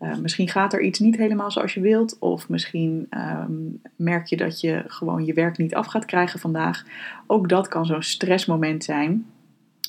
Uh, 0.00 0.16
misschien 0.16 0.48
gaat 0.48 0.72
er 0.72 0.82
iets 0.82 0.98
niet 0.98 1.16
helemaal 1.16 1.50
zoals 1.50 1.74
je 1.74 1.80
wilt, 1.80 2.16
of 2.18 2.48
misschien 2.48 3.06
um, 3.10 3.80
merk 3.96 4.26
je 4.26 4.36
dat 4.36 4.60
je 4.60 4.84
gewoon 4.86 5.24
je 5.24 5.32
werk 5.32 5.58
niet 5.58 5.74
af 5.74 5.86
gaat 5.86 6.04
krijgen 6.04 6.40
vandaag. 6.40 6.84
Ook 7.26 7.48
dat 7.48 7.68
kan 7.68 7.86
zo'n 7.86 8.02
stressmoment 8.02 8.84
zijn, 8.84 9.26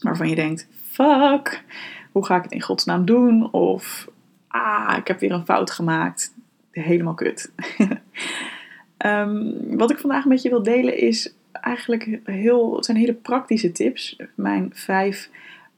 waarvan 0.02 0.30
je 0.30 0.36
denkt: 0.36 0.68
fuck, 0.72 1.64
hoe 2.12 2.26
ga 2.26 2.36
ik 2.36 2.44
het 2.44 2.52
in 2.52 2.62
godsnaam 2.62 3.06
doen? 3.06 3.52
Of 3.52 4.08
ah, 4.48 4.96
ik 4.98 5.08
heb 5.08 5.20
weer 5.20 5.32
een 5.32 5.46
fout 5.46 5.72
gemaakt. 5.72 6.34
Helemaal 6.72 7.14
kut. 7.14 7.52
Um, 9.06 9.56
wat 9.82 9.92
ik 9.92 9.98
vandaag 9.98 10.26
met 10.26 10.42
je 10.42 10.50
wil 10.50 10.64
delen 10.64 10.98
is 10.98 11.34
eigenlijk 11.52 12.20
heel, 12.24 12.84
zijn 12.84 12.98
hele 12.98 13.14
praktische 13.14 13.72
tips. 13.72 14.16
Mijn 14.36 14.70
vijf 14.74 15.30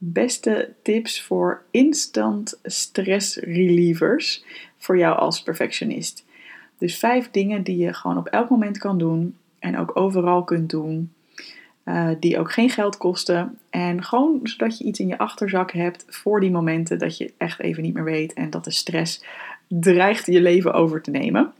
beste 0.02 0.72
tips 0.82 1.22
voor 1.22 1.62
instant 1.70 2.58
stress 2.62 3.36
relievers 3.36 4.44
voor 4.78 4.98
jou 4.98 5.18
als 5.18 5.42
perfectionist. 5.42 6.24
Dus 6.78 6.98
vijf 6.98 7.30
dingen 7.30 7.62
die 7.62 7.76
je 7.76 7.92
gewoon 7.92 8.16
op 8.16 8.26
elk 8.26 8.48
moment 8.48 8.78
kan 8.78 8.98
doen 8.98 9.36
en 9.58 9.78
ook 9.78 9.96
overal 9.96 10.44
kunt 10.44 10.70
doen. 10.70 11.12
Uh, 11.84 12.10
die 12.20 12.38
ook 12.38 12.52
geen 12.52 12.70
geld 12.70 12.96
kosten. 12.96 13.58
En 13.70 14.04
gewoon 14.04 14.40
zodat 14.42 14.78
je 14.78 14.84
iets 14.84 14.98
in 14.98 15.08
je 15.08 15.18
achterzak 15.18 15.72
hebt 15.72 16.04
voor 16.08 16.40
die 16.40 16.50
momenten 16.50 16.98
dat 16.98 17.16
je 17.16 17.32
echt 17.36 17.60
even 17.60 17.82
niet 17.82 17.94
meer 17.94 18.04
weet 18.04 18.32
en 18.32 18.50
dat 18.50 18.64
de 18.64 18.70
stress 18.70 19.24
dreigt 19.68 20.26
je 20.26 20.40
leven 20.40 20.72
over 20.72 21.02
te 21.02 21.10
nemen. 21.10 21.52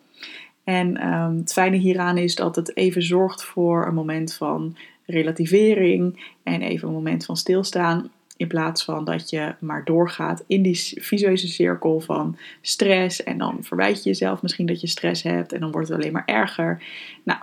En 0.64 1.12
um, 1.12 1.36
het 1.36 1.52
fijne 1.52 1.76
hieraan 1.76 2.18
is 2.18 2.34
dat 2.34 2.56
het 2.56 2.76
even 2.76 3.02
zorgt 3.02 3.44
voor 3.44 3.86
een 3.86 3.94
moment 3.94 4.34
van 4.34 4.76
relativering 5.06 6.34
en 6.42 6.62
even 6.62 6.88
een 6.88 6.94
moment 6.94 7.24
van 7.24 7.36
stilstaan. 7.36 8.10
In 8.40 8.48
plaats 8.48 8.84
van 8.84 9.04
dat 9.04 9.30
je 9.30 9.54
maar 9.58 9.84
doorgaat 9.84 10.44
in 10.46 10.62
die 10.62 10.76
visueuze 11.00 11.48
cirkel 11.48 12.00
van 12.00 12.36
stress. 12.60 13.22
En 13.22 13.38
dan 13.38 13.58
verwijt 13.60 14.02
je 14.02 14.08
jezelf 14.08 14.42
misschien 14.42 14.66
dat 14.66 14.80
je 14.80 14.86
stress 14.86 15.22
hebt. 15.22 15.52
En 15.52 15.60
dan 15.60 15.70
wordt 15.70 15.88
het 15.88 15.96
alleen 15.96 16.12
maar 16.12 16.24
erger. 16.26 16.82
Nou, 17.22 17.40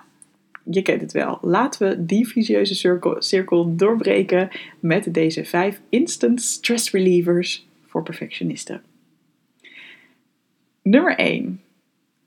je 0.64 0.82
kent 0.82 1.02
het 1.02 1.12
wel. 1.12 1.38
Laten 1.42 1.90
we 1.90 2.06
die 2.06 2.28
visueuze 2.28 2.76
cirkel, 2.76 3.16
cirkel 3.22 3.76
doorbreken 3.76 4.50
met 4.80 5.14
deze 5.14 5.46
vijf 5.46 5.82
instant 5.90 6.42
stress 6.42 6.92
relievers 6.92 7.68
voor 7.86 8.04
perfectionisten. 8.04 8.82
Nummer 10.82 11.16
1 11.16 11.62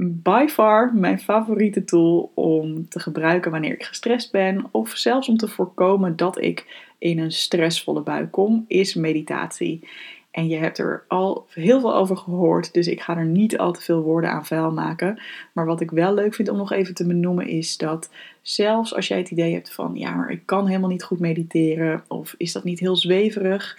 by 0.02 0.47
far 0.49 0.95
mijn 0.95 1.21
favoriete 1.21 1.85
tool 1.85 2.33
om 2.35 2.88
te 2.88 3.00
gebruiken 3.00 3.50
wanneer 3.50 3.73
ik 3.73 3.85
gestrest 3.85 4.33
ben 4.33 4.64
of 4.71 4.90
zelfs 4.90 5.28
om 5.28 5.37
te 5.37 5.49
voorkomen 5.49 6.16
dat 6.16 6.40
ik 6.40 6.88
in 6.99 7.19
een 7.19 7.33
stressvolle 7.33 8.02
bui 8.02 8.26
kom, 8.26 8.64
is 8.69 8.95
meditatie. 8.95 9.88
En 10.30 10.49
je 10.49 10.57
hebt 10.57 10.78
er 10.78 11.04
al 11.09 11.47
heel 11.50 11.80
veel 11.80 11.95
over 11.95 12.16
gehoord, 12.16 12.75
dus 12.75 12.87
ik 12.87 13.00
ga 13.00 13.16
er 13.16 13.25
niet 13.25 13.59
al 13.59 13.73
te 13.73 13.80
veel 13.80 14.02
woorden 14.02 14.30
aan 14.30 14.47
vuil 14.47 14.73
maken. 14.73 15.23
Maar 15.52 15.66
wat 15.66 15.80
ik 15.80 15.90
wel 15.90 16.14
leuk 16.14 16.35
vind 16.35 16.49
om 16.49 16.57
nog 16.57 16.73
even 16.73 16.95
te 16.95 17.07
benoemen 17.07 17.47
is 17.47 17.76
dat 17.76 18.11
zelfs 18.42 18.95
als 18.95 19.09
jij 19.09 19.19
het 19.19 19.30
idee 19.30 19.52
hebt 19.52 19.73
van 19.73 19.95
ja, 19.95 20.14
maar 20.14 20.30
ik 20.30 20.42
kan 20.45 20.66
helemaal 20.66 20.90
niet 20.90 21.02
goed 21.02 21.21
mediteren 21.21 22.04
of 22.09 22.35
is 22.37 22.52
dat 22.52 22.64
niet 22.64 22.80
heel 22.80 22.97
zweverig, 22.97 23.78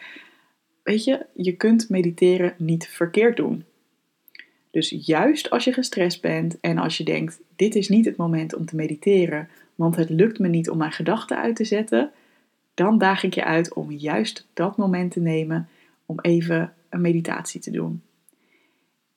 weet 0.84 1.04
je, 1.04 1.26
je 1.34 1.52
kunt 1.52 1.90
mediteren 1.90 2.54
niet 2.58 2.88
verkeerd 2.88 3.38
doen. 3.38 3.66
Dus 4.72 4.96
juist 5.06 5.50
als 5.50 5.64
je 5.64 5.74
gestrest 5.74 6.22
bent 6.22 6.60
en 6.60 6.78
als 6.78 6.98
je 6.98 7.04
denkt: 7.04 7.40
dit 7.56 7.76
is 7.76 7.90
niet 7.90 8.06
het 8.06 8.18
moment 8.18 8.56
om 8.56 8.66
te 8.66 8.76
mediteren, 8.76 9.50
want 9.76 9.96
het 9.96 10.10
lukt 10.10 10.40
me 10.40 10.48
niet 10.48 10.70
om 10.70 10.78
mijn 10.78 10.92
gedachten 10.92 11.38
uit 11.38 11.56
te 11.56 11.66
zetten, 11.66 12.12
dan 12.74 12.98
daag 12.98 13.24
ik 13.24 13.34
je 13.34 13.44
uit 13.44 13.74
om 13.74 13.92
juist 13.92 14.48
dat 14.54 14.78
moment 14.78 15.12
te 15.12 15.20
nemen 15.20 15.70
om 16.06 16.20
even 16.20 16.74
een 16.90 17.02
meditatie 17.02 17.62
te 17.62 17.72
doen. 17.72 18.02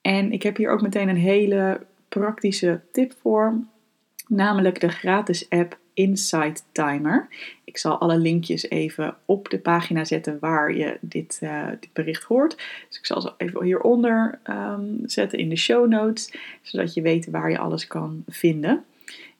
En 0.00 0.32
ik 0.32 0.42
heb 0.42 0.56
hier 0.56 0.70
ook 0.70 0.82
meteen 0.82 1.08
een 1.08 1.16
hele 1.16 1.80
praktische 2.08 2.80
tip 2.92 3.14
voor, 3.20 3.58
namelijk 4.28 4.80
de 4.80 4.88
gratis 4.88 5.48
app 5.48 5.78
Insight 5.94 6.64
Timer. 6.72 7.28
Ik 7.64 7.78
zal 7.78 7.98
alle 7.98 8.18
linkjes 8.18 8.70
even 8.70 9.16
op 9.24 9.50
de 9.50 9.58
pagina 9.58 10.04
zetten 10.04 10.36
waar 10.40 10.76
je 10.76 10.98
dit, 11.00 11.40
dit 11.80 11.92
bericht 11.92 12.22
hoort. 12.22 12.56
Dus 12.88 12.98
ik 12.98 13.06
zal 13.06 13.20
ze 13.20 13.32
even 13.36 13.64
hieronder 13.64 14.38
um, 14.50 14.98
zetten 15.04 15.38
in 15.38 15.48
de 15.48 15.56
show 15.56 15.88
notes, 15.88 16.32
zodat 16.62 16.94
je 16.94 17.02
weet 17.02 17.30
waar 17.30 17.50
je 17.50 17.58
alles 17.58 17.86
kan 17.86 18.24
vinden. 18.28 18.84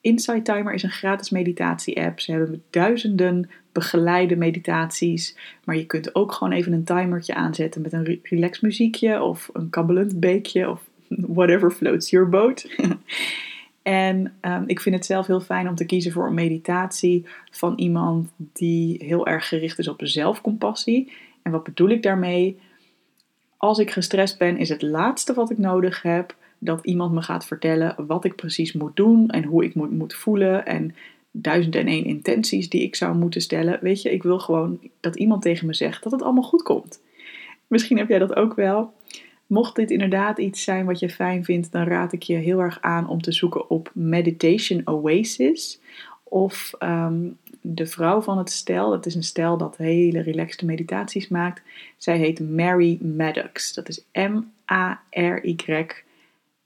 Insight 0.01 0.45
Timer 0.45 0.75
is 0.75 0.83
een 0.83 0.91
gratis 0.91 1.31
meditatie-app. 1.31 2.21
Ze 2.21 2.33
hebben 2.33 2.63
duizenden 2.71 3.51
begeleide 3.73 4.37
meditaties. 4.37 5.37
Maar 5.65 5.77
je 5.77 5.87
kunt 5.87 6.15
ook 6.15 6.33
gewoon 6.33 6.53
even 6.53 6.73
een 6.73 6.85
timertje 6.85 7.35
aanzetten 7.35 7.83
met 7.83 7.93
een 7.93 8.21
relax 8.23 8.61
muziekje 8.61 9.23
of 9.23 9.51
een 9.53 9.71
kabbelend 9.71 10.21
beekje 10.21 10.71
of 10.71 10.83
whatever 11.39 11.71
floats 11.71 12.11
your 12.11 12.29
boat. 12.29 12.67
En 13.85 14.35
um, 14.41 14.65
ik 14.67 14.81
vind 14.81 14.95
het 14.95 15.07
zelf 15.07 15.27
heel 15.27 15.41
fijn 15.41 15.69
om 15.69 15.75
te 15.75 15.85
kiezen 15.85 16.13
voor 16.13 16.27
een 16.27 16.35
meditatie 16.35 17.27
van 17.51 17.73
iemand 17.77 18.31
die 18.37 19.05
heel 19.05 19.27
erg 19.27 19.49
gericht 19.49 19.79
is 19.79 19.89
op 19.89 20.01
zelfcompassie. 20.03 21.13
En 21.43 21.53
wat 21.53 21.65
bedoel 21.65 21.89
ik 21.89 22.03
daarmee? 22.03 22.59
Als 23.57 23.79
ik 23.79 23.91
gestrest 23.91 24.39
ben, 24.39 24.57
is 24.57 24.69
het 24.69 24.83
laatste 24.83 25.35
wat 25.35 25.51
ik 25.51 25.59
nodig 25.59 26.03
heb 26.03 26.37
dat 26.59 26.85
iemand 26.85 27.13
me 27.13 27.23
gaat 27.23 27.47
vertellen 27.47 28.07
wat 28.07 28.25
ik 28.25 28.35
precies 28.35 28.73
moet 28.73 28.97
doen 28.97 29.29
en 29.29 29.45
hoe 29.45 29.65
ik 29.65 29.75
moet, 29.75 29.91
moet 29.91 30.15
voelen 30.15 30.67
en 30.67 30.95
duizend 31.31 31.75
en 31.75 31.87
één 31.87 32.05
intenties 32.05 32.69
die 32.69 32.83
ik 32.83 32.95
zou 32.95 33.17
moeten 33.17 33.41
stellen. 33.41 33.79
Weet 33.83 34.03
je, 34.03 34.13
ik 34.13 34.23
wil 34.23 34.39
gewoon 34.39 34.81
dat 35.01 35.17
iemand 35.17 35.43
tegen 35.43 35.67
me 35.67 35.75
zegt 35.75 36.03
dat 36.03 36.13
het 36.13 36.23
allemaal 36.23 36.43
goed 36.43 36.63
komt. 36.63 37.01
Misschien 37.67 37.99
heb 37.99 38.09
jij 38.09 38.19
dat 38.19 38.37
ook 38.37 38.55
wel. 38.55 38.93
Mocht 39.55 39.77
dit 39.77 39.91
inderdaad 39.91 40.39
iets 40.39 40.65
zijn 40.65 40.87
wat 40.87 40.99
je 40.99 41.11
fijn 41.11 41.45
vindt, 41.45 41.73
dan 41.73 41.85
raad 41.87 42.13
ik 42.13 42.23
je 42.23 42.37
heel 42.37 42.61
erg 42.61 42.79
aan 42.81 43.09
om 43.09 43.23
te 43.23 43.33
zoeken 43.33 43.71
op 43.71 43.91
Meditation 43.93 44.83
Oasis. 44.85 45.81
Of 46.23 46.73
um, 46.79 47.37
de 47.61 47.87
vrouw 47.87 48.21
van 48.21 48.39
het 48.39 48.51
stel, 48.51 48.91
dat 48.91 49.07
is 49.07 49.15
een 49.15 49.23
stel 49.23 49.57
dat 49.57 49.77
hele 49.77 50.21
relaxte 50.21 50.65
meditaties 50.65 51.29
maakt. 51.29 51.63
Zij 51.97 52.19
heet 52.19 52.41
Mary 52.41 52.99
Maddox. 53.03 53.75
Dat 53.75 53.89
is 53.89 54.05
M-A-R-Y 54.13 55.87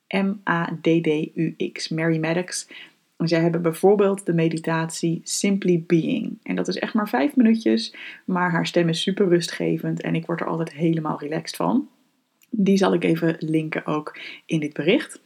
M-A-D-D-U-X. 0.09 1.89
Mary 1.89 2.19
Maddox. 2.19 2.69
En 3.17 3.29
zij 3.29 3.41
hebben 3.41 3.63
bijvoorbeeld 3.63 4.27
de 4.27 4.35
meditatie 4.35 5.21
Simply 5.25 5.85
Being. 5.87 6.39
En 6.43 6.57
dat 6.57 6.69
is 6.69 6.79
echt 6.79 6.95
maar 6.95 7.09
vijf 7.09 7.37
minuutjes, 7.37 7.95
maar 8.25 8.51
haar 8.51 8.67
stem 8.67 8.89
is 8.89 9.03
super 9.03 9.29
rustgevend 9.29 10.01
en 10.01 10.15
ik 10.15 10.27
word 10.27 10.41
er 10.41 10.47
altijd 10.47 10.73
helemaal 10.73 11.19
relaxed 11.21 11.57
van. 11.57 11.89
Die 12.51 12.77
zal 12.77 12.95
ik 12.95 13.05
even 13.05 13.37
linken 13.39 13.87
ook 13.87 14.19
in 14.47 14.61
dit 14.61 14.73
bericht. 14.73 15.21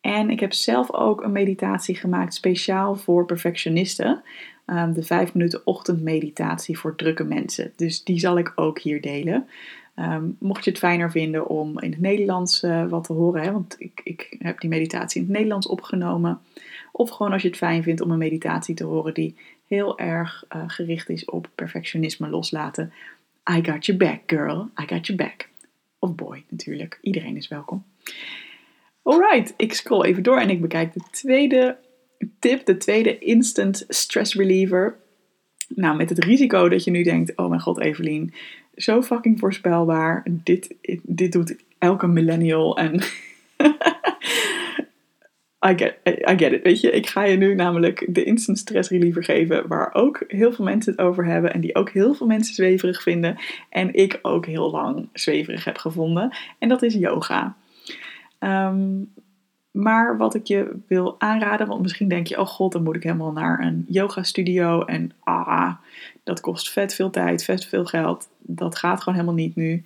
En 0.00 0.30
ik 0.30 0.40
heb 0.40 0.52
zelf 0.52 0.92
ook 0.92 1.22
een 1.22 1.32
meditatie 1.32 1.94
gemaakt 1.94 2.34
speciaal 2.34 2.96
voor 2.96 3.26
perfectionisten. 3.26 4.22
Um, 4.66 4.92
de 4.92 5.02
5 5.02 5.34
minuten 5.34 5.60
ochtendmeditatie 5.64 6.78
voor 6.78 6.96
drukke 6.96 7.24
mensen. 7.24 7.72
Dus 7.76 8.04
die 8.04 8.18
zal 8.18 8.38
ik 8.38 8.52
ook 8.54 8.78
hier 8.78 9.00
delen. 9.00 9.48
Um, 9.96 10.36
mocht 10.40 10.64
je 10.64 10.70
het 10.70 10.78
fijner 10.78 11.10
vinden 11.10 11.46
om 11.46 11.80
in 11.80 11.90
het 11.90 12.00
Nederlands 12.00 12.62
uh, 12.62 12.88
wat 12.88 13.04
te 13.04 13.12
horen, 13.12 13.42
hè, 13.42 13.52
want 13.52 13.76
ik, 13.78 14.00
ik 14.04 14.36
heb 14.38 14.60
die 14.60 14.70
meditatie 14.70 15.20
in 15.20 15.26
het 15.26 15.36
Nederlands 15.36 15.66
opgenomen. 15.66 16.40
Of 16.92 17.10
gewoon 17.10 17.32
als 17.32 17.42
je 17.42 17.48
het 17.48 17.56
fijn 17.56 17.82
vindt 17.82 18.00
om 18.00 18.10
een 18.10 18.18
meditatie 18.18 18.74
te 18.74 18.84
horen 18.84 19.14
die 19.14 19.36
heel 19.66 19.98
erg 19.98 20.44
uh, 20.56 20.62
gericht 20.66 21.08
is 21.08 21.24
op 21.24 21.48
perfectionisme 21.54 22.28
loslaten. 22.28 22.92
I 23.50 23.64
got 23.64 23.86
your 23.86 24.04
back, 24.04 24.20
girl. 24.26 24.68
I 24.80 24.86
got 24.86 25.06
your 25.06 25.22
back. 25.22 25.48
Of 26.06 26.14
boy, 26.14 26.44
natuurlijk. 26.48 26.98
Iedereen 27.00 27.36
is 27.36 27.48
welkom. 27.48 27.84
Alright, 29.02 29.54
ik 29.56 29.74
scroll 29.74 30.04
even 30.04 30.22
door 30.22 30.38
en 30.38 30.50
ik 30.50 30.60
bekijk 30.60 30.92
de 30.92 31.00
tweede 31.10 31.78
tip, 32.38 32.66
de 32.66 32.76
tweede 32.76 33.18
instant 33.18 33.84
stress 33.88 34.34
reliever. 34.34 34.96
Nou, 35.68 35.96
met 35.96 36.08
het 36.08 36.24
risico 36.24 36.68
dat 36.68 36.84
je 36.84 36.90
nu 36.90 37.02
denkt: 37.02 37.36
oh 37.36 37.48
mijn 37.48 37.60
god, 37.60 37.80
Evelien, 37.80 38.34
zo 38.74 39.02
fucking 39.02 39.38
voorspelbaar. 39.38 40.26
Dit, 40.30 40.74
dit 41.02 41.32
doet 41.32 41.56
elke 41.78 42.06
millennial 42.06 42.76
en. 42.76 43.02
Get, 45.66 45.94
get 46.22 46.52
it, 46.52 46.62
weet 46.62 46.80
je. 46.80 46.90
Ik 46.90 47.06
ga 47.06 47.24
je 47.24 47.36
nu 47.36 47.54
namelijk 47.54 48.06
de 48.08 48.24
instant 48.24 48.58
stress 48.58 48.90
reliever 48.90 49.24
geven, 49.24 49.68
waar 49.68 49.94
ook 49.94 50.24
heel 50.28 50.52
veel 50.52 50.64
mensen 50.64 50.92
het 50.92 51.00
over 51.00 51.24
hebben 51.24 51.52
en 51.52 51.60
die 51.60 51.74
ook 51.74 51.90
heel 51.90 52.14
veel 52.14 52.26
mensen 52.26 52.54
zweverig 52.54 53.02
vinden. 53.02 53.36
En 53.70 53.94
ik 53.94 54.18
ook 54.22 54.46
heel 54.46 54.70
lang 54.70 55.08
zweverig 55.12 55.64
heb 55.64 55.76
gevonden. 55.76 56.36
En 56.58 56.68
dat 56.68 56.82
is 56.82 56.94
yoga. 56.94 57.56
Um, 58.40 59.12
maar 59.76 60.16
wat 60.16 60.34
ik 60.34 60.46
je 60.46 60.76
wil 60.86 61.14
aanraden, 61.18 61.66
want 61.66 61.82
misschien 61.82 62.08
denk 62.08 62.26
je, 62.26 62.40
oh 62.40 62.46
god, 62.46 62.72
dan 62.72 62.82
moet 62.82 62.96
ik 62.96 63.02
helemaal 63.02 63.32
naar 63.32 63.60
een 63.60 63.84
yoga 63.88 64.22
studio 64.22 64.84
en 64.84 65.12
ah, 65.20 65.74
dat 66.22 66.40
kost 66.40 66.72
vet 66.72 66.94
veel 66.94 67.10
tijd, 67.10 67.44
vet 67.44 67.64
veel 67.64 67.84
geld. 67.84 68.28
Dat 68.38 68.76
gaat 68.76 69.02
gewoon 69.02 69.18
helemaal 69.18 69.38
niet 69.38 69.56
nu. 69.56 69.84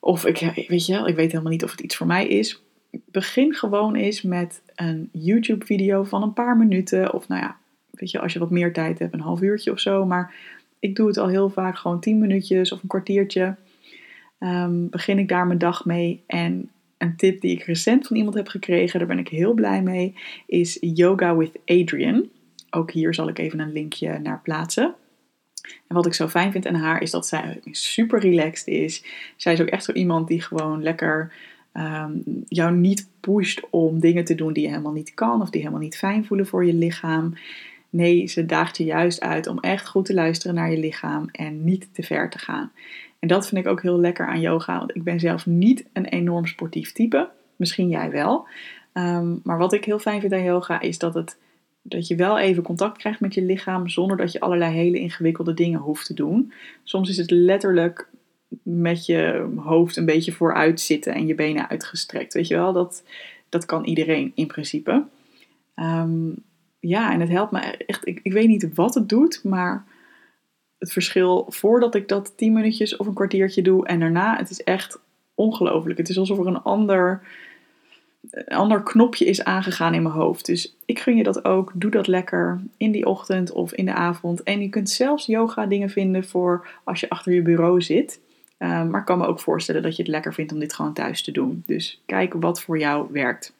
Of 0.00 0.24
ik, 0.26 0.66
weet 0.68 0.86
je, 0.86 1.02
ik 1.06 1.16
weet 1.16 1.30
helemaal 1.30 1.52
niet 1.52 1.64
of 1.64 1.70
het 1.70 1.80
iets 1.80 1.96
voor 1.96 2.06
mij 2.06 2.26
is. 2.26 2.62
Begin 3.04 3.54
gewoon 3.54 3.94
eens 3.94 4.22
met 4.22 4.62
een 4.74 5.08
YouTube 5.12 5.66
video 5.66 6.04
van 6.04 6.22
een 6.22 6.32
paar 6.32 6.56
minuten. 6.56 7.12
Of 7.12 7.28
nou 7.28 7.42
ja, 7.42 7.56
weet 7.90 8.10
je, 8.10 8.20
als 8.20 8.32
je 8.32 8.38
wat 8.38 8.50
meer 8.50 8.72
tijd 8.72 8.98
hebt, 8.98 9.12
een 9.12 9.20
half 9.20 9.40
uurtje 9.40 9.72
of 9.72 9.80
zo. 9.80 10.06
Maar 10.06 10.34
ik 10.78 10.96
doe 10.96 11.06
het 11.06 11.16
al 11.16 11.28
heel 11.28 11.50
vaak 11.50 11.76
gewoon 11.76 12.00
10 12.00 12.18
minuutjes 12.18 12.72
of 12.72 12.82
een 12.82 12.88
kwartiertje. 12.88 13.56
Um, 14.38 14.88
begin 14.88 15.18
ik 15.18 15.28
daar 15.28 15.46
mijn 15.46 15.58
dag 15.58 15.84
mee 15.84 16.22
en 16.26 16.70
een 16.98 17.16
tip 17.16 17.40
die 17.40 17.52
ik 17.52 17.62
recent 17.62 18.06
van 18.06 18.16
iemand 18.16 18.34
heb 18.34 18.48
gekregen, 18.48 18.98
daar 18.98 19.08
ben 19.08 19.18
ik 19.18 19.28
heel 19.28 19.52
blij 19.52 19.82
mee, 19.82 20.14
is 20.46 20.78
Yoga 20.80 21.36
with 21.36 21.58
Adrian. 21.64 22.28
Ook 22.70 22.90
hier 22.90 23.14
zal 23.14 23.28
ik 23.28 23.38
even 23.38 23.60
een 23.60 23.72
linkje 23.72 24.18
naar 24.18 24.40
plaatsen. 24.42 24.94
En 25.62 25.94
wat 25.94 26.06
ik 26.06 26.14
zo 26.14 26.28
fijn 26.28 26.52
vind 26.52 26.66
aan 26.66 26.74
haar 26.74 27.02
is 27.02 27.10
dat 27.10 27.26
zij 27.26 27.60
super 27.70 28.20
relaxed 28.20 28.66
is. 28.66 29.04
Zij 29.36 29.52
is 29.52 29.60
ook 29.60 29.68
echt 29.68 29.84
zo 29.84 29.92
iemand 29.92 30.28
die 30.28 30.40
gewoon 30.40 30.82
lekker 30.82 31.32
ehm, 31.72 32.12
jou 32.48 32.74
niet 32.74 33.08
pusht 33.20 33.62
om 33.70 34.00
dingen 34.00 34.24
te 34.24 34.34
doen 34.34 34.52
die 34.52 34.62
je 34.62 34.68
helemaal 34.68 34.92
niet 34.92 35.14
kan 35.14 35.40
of 35.40 35.50
die 35.50 35.60
helemaal 35.60 35.82
niet 35.82 35.96
fijn 35.96 36.24
voelen 36.24 36.46
voor 36.46 36.64
je 36.64 36.74
lichaam. 36.74 37.34
Nee, 37.90 38.26
ze 38.26 38.46
daagt 38.46 38.76
je 38.76 38.84
juist 38.84 39.20
uit 39.20 39.46
om 39.46 39.58
echt 39.58 39.88
goed 39.88 40.04
te 40.04 40.14
luisteren 40.14 40.54
naar 40.54 40.70
je 40.70 40.78
lichaam 40.78 41.28
en 41.32 41.64
niet 41.64 41.88
te 41.92 42.02
ver 42.02 42.30
te 42.30 42.38
gaan. 42.38 42.72
En 43.18 43.28
dat 43.28 43.48
vind 43.48 43.64
ik 43.64 43.70
ook 43.70 43.82
heel 43.82 44.00
lekker 44.00 44.26
aan 44.26 44.40
yoga, 44.40 44.78
want 44.78 44.96
ik 44.96 45.02
ben 45.02 45.20
zelf 45.20 45.46
niet 45.46 45.84
een 45.92 46.04
enorm 46.04 46.46
sportief 46.46 46.92
type. 46.92 47.28
Misschien 47.56 47.88
jij 47.88 48.10
wel. 48.10 48.46
Ehm, 48.92 49.36
maar 49.42 49.58
wat 49.58 49.72
ik 49.72 49.84
heel 49.84 49.98
fijn 49.98 50.20
vind 50.20 50.32
aan 50.32 50.44
yoga 50.44 50.80
is 50.80 50.98
dat, 50.98 51.14
het, 51.14 51.38
dat 51.82 52.06
je 52.06 52.16
wel 52.16 52.38
even 52.38 52.62
contact 52.62 52.98
krijgt 52.98 53.20
met 53.20 53.34
je 53.34 53.42
lichaam 53.42 53.88
zonder 53.88 54.16
dat 54.16 54.32
je 54.32 54.40
allerlei 54.40 54.74
hele 54.74 54.98
ingewikkelde 54.98 55.54
dingen 55.54 55.80
hoeft 55.80 56.06
te 56.06 56.14
doen. 56.14 56.52
Soms 56.82 57.08
is 57.08 57.16
het 57.16 57.30
letterlijk 57.30 58.08
met 58.62 59.06
je 59.06 59.48
hoofd 59.56 59.96
een 59.96 60.06
beetje 60.06 60.32
vooruit 60.32 60.80
zitten 60.80 61.14
en 61.14 61.26
je 61.26 61.34
benen 61.34 61.68
uitgestrekt. 61.68 62.32
Weet 62.32 62.48
je 62.48 62.54
wel, 62.54 62.72
dat, 62.72 63.04
dat 63.48 63.66
kan 63.66 63.84
iedereen 63.84 64.32
in 64.34 64.46
principe. 64.46 65.04
Ehm, 65.74 66.30
ja, 66.80 67.12
en 67.12 67.20
het 67.20 67.28
helpt 67.28 67.52
me 67.52 67.60
echt. 67.60 68.06
Ik, 68.06 68.20
ik 68.22 68.32
weet 68.32 68.48
niet 68.48 68.74
wat 68.74 68.94
het 68.94 69.08
doet, 69.08 69.44
maar 69.44 69.84
het 70.78 70.92
verschil 70.92 71.46
voordat 71.48 71.94
ik 71.94 72.08
dat 72.08 72.36
10 72.36 72.52
minuutjes 72.52 72.96
of 72.96 73.06
een 73.06 73.14
kwartiertje 73.14 73.62
doe 73.62 73.86
en 73.86 74.00
daarna, 74.00 74.36
het 74.36 74.50
is 74.50 74.62
echt 74.62 75.00
ongelooflijk. 75.34 75.98
Het 75.98 76.08
is 76.08 76.18
alsof 76.18 76.38
er 76.38 76.46
een 76.46 76.62
ander, 76.62 77.22
een 78.30 78.56
ander 78.56 78.82
knopje 78.82 79.24
is 79.24 79.44
aangegaan 79.44 79.94
in 79.94 80.02
mijn 80.02 80.14
hoofd. 80.14 80.46
Dus 80.46 80.76
ik 80.84 80.98
gun 80.98 81.16
je 81.16 81.22
dat 81.22 81.44
ook. 81.44 81.72
Doe 81.74 81.90
dat 81.90 82.06
lekker 82.06 82.60
in 82.76 82.90
die 82.90 83.06
ochtend 83.06 83.52
of 83.52 83.72
in 83.72 83.84
de 83.84 83.94
avond. 83.94 84.42
En 84.42 84.60
je 84.60 84.68
kunt 84.68 84.90
zelfs 84.90 85.26
yoga 85.26 85.66
dingen 85.66 85.90
vinden 85.90 86.24
voor 86.24 86.68
als 86.84 87.00
je 87.00 87.08
achter 87.08 87.32
je 87.32 87.42
bureau 87.42 87.82
zit. 87.82 88.20
Ehm, 88.62 88.90
maar 88.90 89.00
ik 89.00 89.06
kan 89.06 89.18
me 89.18 89.26
ook 89.26 89.40
voorstellen 89.40 89.82
dat 89.82 89.96
je 89.96 90.02
het 90.02 90.10
lekker 90.10 90.34
vindt 90.34 90.52
om 90.52 90.58
dit 90.58 90.74
gewoon 90.74 90.92
thuis 90.92 91.22
te 91.22 91.32
doen. 91.32 91.62
Dus 91.66 92.02
kijk 92.06 92.34
wat 92.34 92.62
voor 92.62 92.78
jou 92.78 93.08
werkt. 93.10 93.54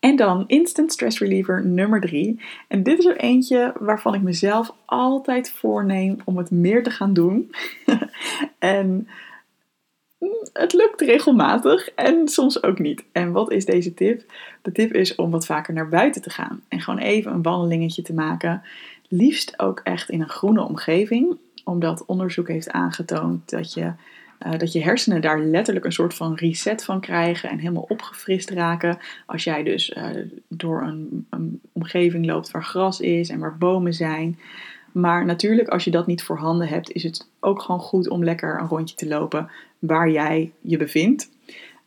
En 0.00 0.16
dan 0.16 0.44
instant 0.46 0.92
stress 0.92 1.18
reliever 1.18 1.66
nummer 1.66 2.00
3. 2.00 2.40
En 2.68 2.82
dit 2.82 2.98
is 2.98 3.04
er 3.04 3.16
eentje 3.16 3.72
waarvan 3.78 4.14
ik 4.14 4.22
mezelf 4.22 4.74
altijd 4.84 5.50
voorneem 5.50 6.16
om 6.24 6.36
het 6.36 6.50
meer 6.50 6.82
te 6.82 6.90
gaan 6.90 7.12
doen. 7.12 7.50
en 8.58 9.08
mm, 10.18 10.48
het 10.52 10.72
lukt 10.72 11.00
regelmatig 11.00 11.90
en 11.90 12.28
soms 12.28 12.62
ook 12.62 12.78
niet. 12.78 13.04
En 13.12 13.32
wat 13.32 13.52
is 13.52 13.64
deze 13.64 13.94
tip? 13.94 14.32
De 14.62 14.72
tip 14.72 14.92
is 14.92 15.14
om 15.14 15.30
wat 15.30 15.46
vaker 15.46 15.74
naar 15.74 15.88
buiten 15.88 16.22
te 16.22 16.30
gaan 16.30 16.62
en 16.68 16.80
gewoon 16.80 17.00
even 17.00 17.32
een 17.32 17.42
wandelingetje 17.42 18.02
te 18.02 18.14
maken. 18.14 18.62
Liefst 19.08 19.58
ook 19.58 19.80
echt 19.84 20.08
in 20.08 20.20
een 20.20 20.28
groene 20.28 20.62
omgeving, 20.62 21.36
omdat 21.64 22.04
onderzoek 22.06 22.48
heeft 22.48 22.70
aangetoond 22.70 23.50
dat 23.50 23.72
je 23.72 23.92
uh, 24.46 24.58
dat 24.58 24.72
je 24.72 24.82
hersenen 24.82 25.20
daar 25.20 25.40
letterlijk 25.40 25.84
een 25.84 25.92
soort 25.92 26.14
van 26.14 26.34
reset 26.34 26.84
van 26.84 27.00
krijgen 27.00 27.50
en 27.50 27.58
helemaal 27.58 27.86
opgefrist 27.88 28.50
raken. 28.50 28.98
Als 29.26 29.44
jij 29.44 29.62
dus 29.62 29.90
uh, 29.90 30.06
door 30.48 30.82
een, 30.82 31.26
een, 31.30 31.60
omgeving 31.72 32.26
loopt 32.26 32.50
waar 32.50 32.64
gras 32.64 33.00
is 33.00 33.28
en 33.28 33.38
waar 33.38 33.58
bomen 33.58 33.94
zijn. 33.94 34.38
Maar 34.92 35.24
natuurlijk, 35.24 35.68
als 35.68 35.84
je 35.84 35.90
dat 35.90 36.06
niet 36.06 36.22
voorhanden 36.22 36.68
hebt, 36.68 36.92
is 36.92 37.02
het 37.02 37.28
ook 37.40 37.62
gewoon 37.62 37.80
goed 37.80 38.08
om 38.08 38.24
lekker 38.24 38.60
een 38.60 38.68
rondje 38.68 38.96
te 38.96 39.08
lopen 39.08 39.50
waar 39.78 40.10
jij 40.10 40.52
je 40.60 40.76
bevindt. 40.76 41.30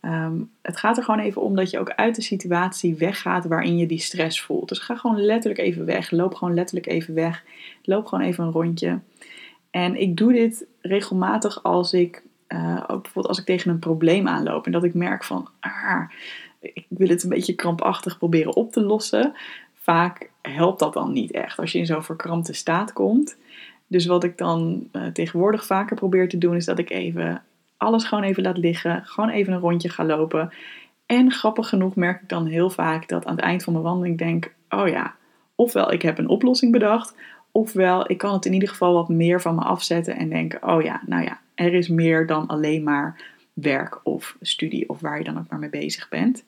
Um, 0.01 0.49
het 0.61 0.77
gaat 0.77 0.97
er 0.97 1.03
gewoon 1.03 1.19
even 1.19 1.41
om 1.41 1.55
dat 1.55 1.69
je 1.69 1.79
ook 1.79 1.89
uit 1.89 2.15
de 2.15 2.21
situatie 2.21 2.95
weggaat 2.95 3.45
waarin 3.45 3.77
je 3.77 3.85
die 3.85 3.99
stress 3.99 4.41
voelt. 4.41 4.69
Dus 4.69 4.79
ga 4.79 4.95
gewoon 4.95 5.21
letterlijk 5.21 5.61
even 5.61 5.85
weg. 5.85 6.11
Loop 6.11 6.33
gewoon 6.33 6.53
letterlijk 6.53 6.87
even 6.87 7.13
weg. 7.13 7.43
Loop 7.83 8.05
gewoon 8.05 8.25
even 8.25 8.43
een 8.43 8.51
rondje. 8.51 8.99
En 9.73 10.01
ik 10.01 10.17
doe 10.17 10.33
dit 10.33 10.65
regelmatig 10.81 11.63
als 11.63 11.93
ik 11.93 12.23
uh, 12.47 12.83
ook 12.87 13.01
bijvoorbeeld 13.01 13.27
als 13.27 13.39
ik 13.39 13.45
tegen 13.45 13.71
een 13.71 13.79
probleem 13.79 14.27
aanloop 14.27 14.65
en 14.65 14.71
dat 14.71 14.83
ik 14.83 14.93
merk 14.93 15.23
van, 15.23 15.49
ah, 15.59 16.01
ik 16.59 16.85
wil 16.89 17.07
het 17.07 17.23
een 17.23 17.29
beetje 17.29 17.55
krampachtig 17.55 18.17
proberen 18.17 18.55
op 18.55 18.71
te 18.71 18.81
lossen. 18.81 19.33
Vaak 19.73 20.29
helpt 20.41 20.79
dat 20.79 20.93
dan 20.93 21.11
niet 21.11 21.31
echt 21.31 21.59
als 21.59 21.71
je 21.71 21.77
in 21.79 21.85
zo'n 21.85 22.03
verkrampte 22.03 22.53
staat 22.53 22.93
komt. 22.93 23.37
Dus 23.87 24.05
wat 24.05 24.23
ik 24.23 24.37
dan 24.37 24.89
uh, 24.91 25.05
tegenwoordig 25.07 25.65
vaker 25.65 25.95
probeer 25.95 26.29
te 26.29 26.37
doen, 26.37 26.55
is 26.55 26.65
dat 26.65 26.79
ik 26.79 26.89
even 26.89 27.43
alles 27.77 28.03
gewoon 28.03 28.23
even 28.23 28.43
laat 28.43 28.57
liggen. 28.57 29.01
Gewoon 29.05 29.29
even 29.29 29.53
een 29.53 29.59
rondje 29.59 29.89
ga 29.89 30.05
lopen. 30.05 30.51
En 31.05 31.31
grappig 31.31 31.69
genoeg 31.69 31.95
merk 31.95 32.21
ik 32.21 32.29
dan 32.29 32.45
heel 32.45 32.69
vaak 32.69 33.07
dat 33.07 33.25
aan 33.25 33.35
het 33.35 33.45
eind 33.45 33.63
van 33.63 33.73
mijn 33.73 33.85
wandeling 33.85 34.17
denk: 34.17 34.53
oh 34.69 34.87
ja, 34.87 35.15
ofwel 35.55 35.91
ik 35.91 36.01
heb 36.01 36.17
een 36.17 36.27
oplossing 36.27 36.71
bedacht, 36.71 37.15
ofwel 37.53 38.11
ik 38.11 38.17
kan 38.17 38.33
het 38.33 38.45
in 38.45 38.53
ieder 38.53 38.69
geval 38.69 38.93
wat 38.93 39.09
meer 39.09 39.41
van 39.41 39.55
me 39.55 39.61
afzetten 39.61 40.15
en 40.15 40.29
denken: 40.29 40.67
oh 40.67 40.81
ja, 40.81 41.01
nou 41.05 41.23
ja, 41.23 41.41
er 41.55 41.73
is 41.73 41.87
meer 41.87 42.25
dan 42.27 42.47
alleen 42.47 42.83
maar 42.83 43.21
werk 43.53 43.99
of 44.03 44.37
studie 44.41 44.89
of 44.89 44.99
waar 44.99 45.17
je 45.17 45.23
dan 45.23 45.37
ook 45.37 45.49
maar 45.49 45.59
mee 45.59 45.69
bezig 45.69 46.09
bent. 46.09 46.43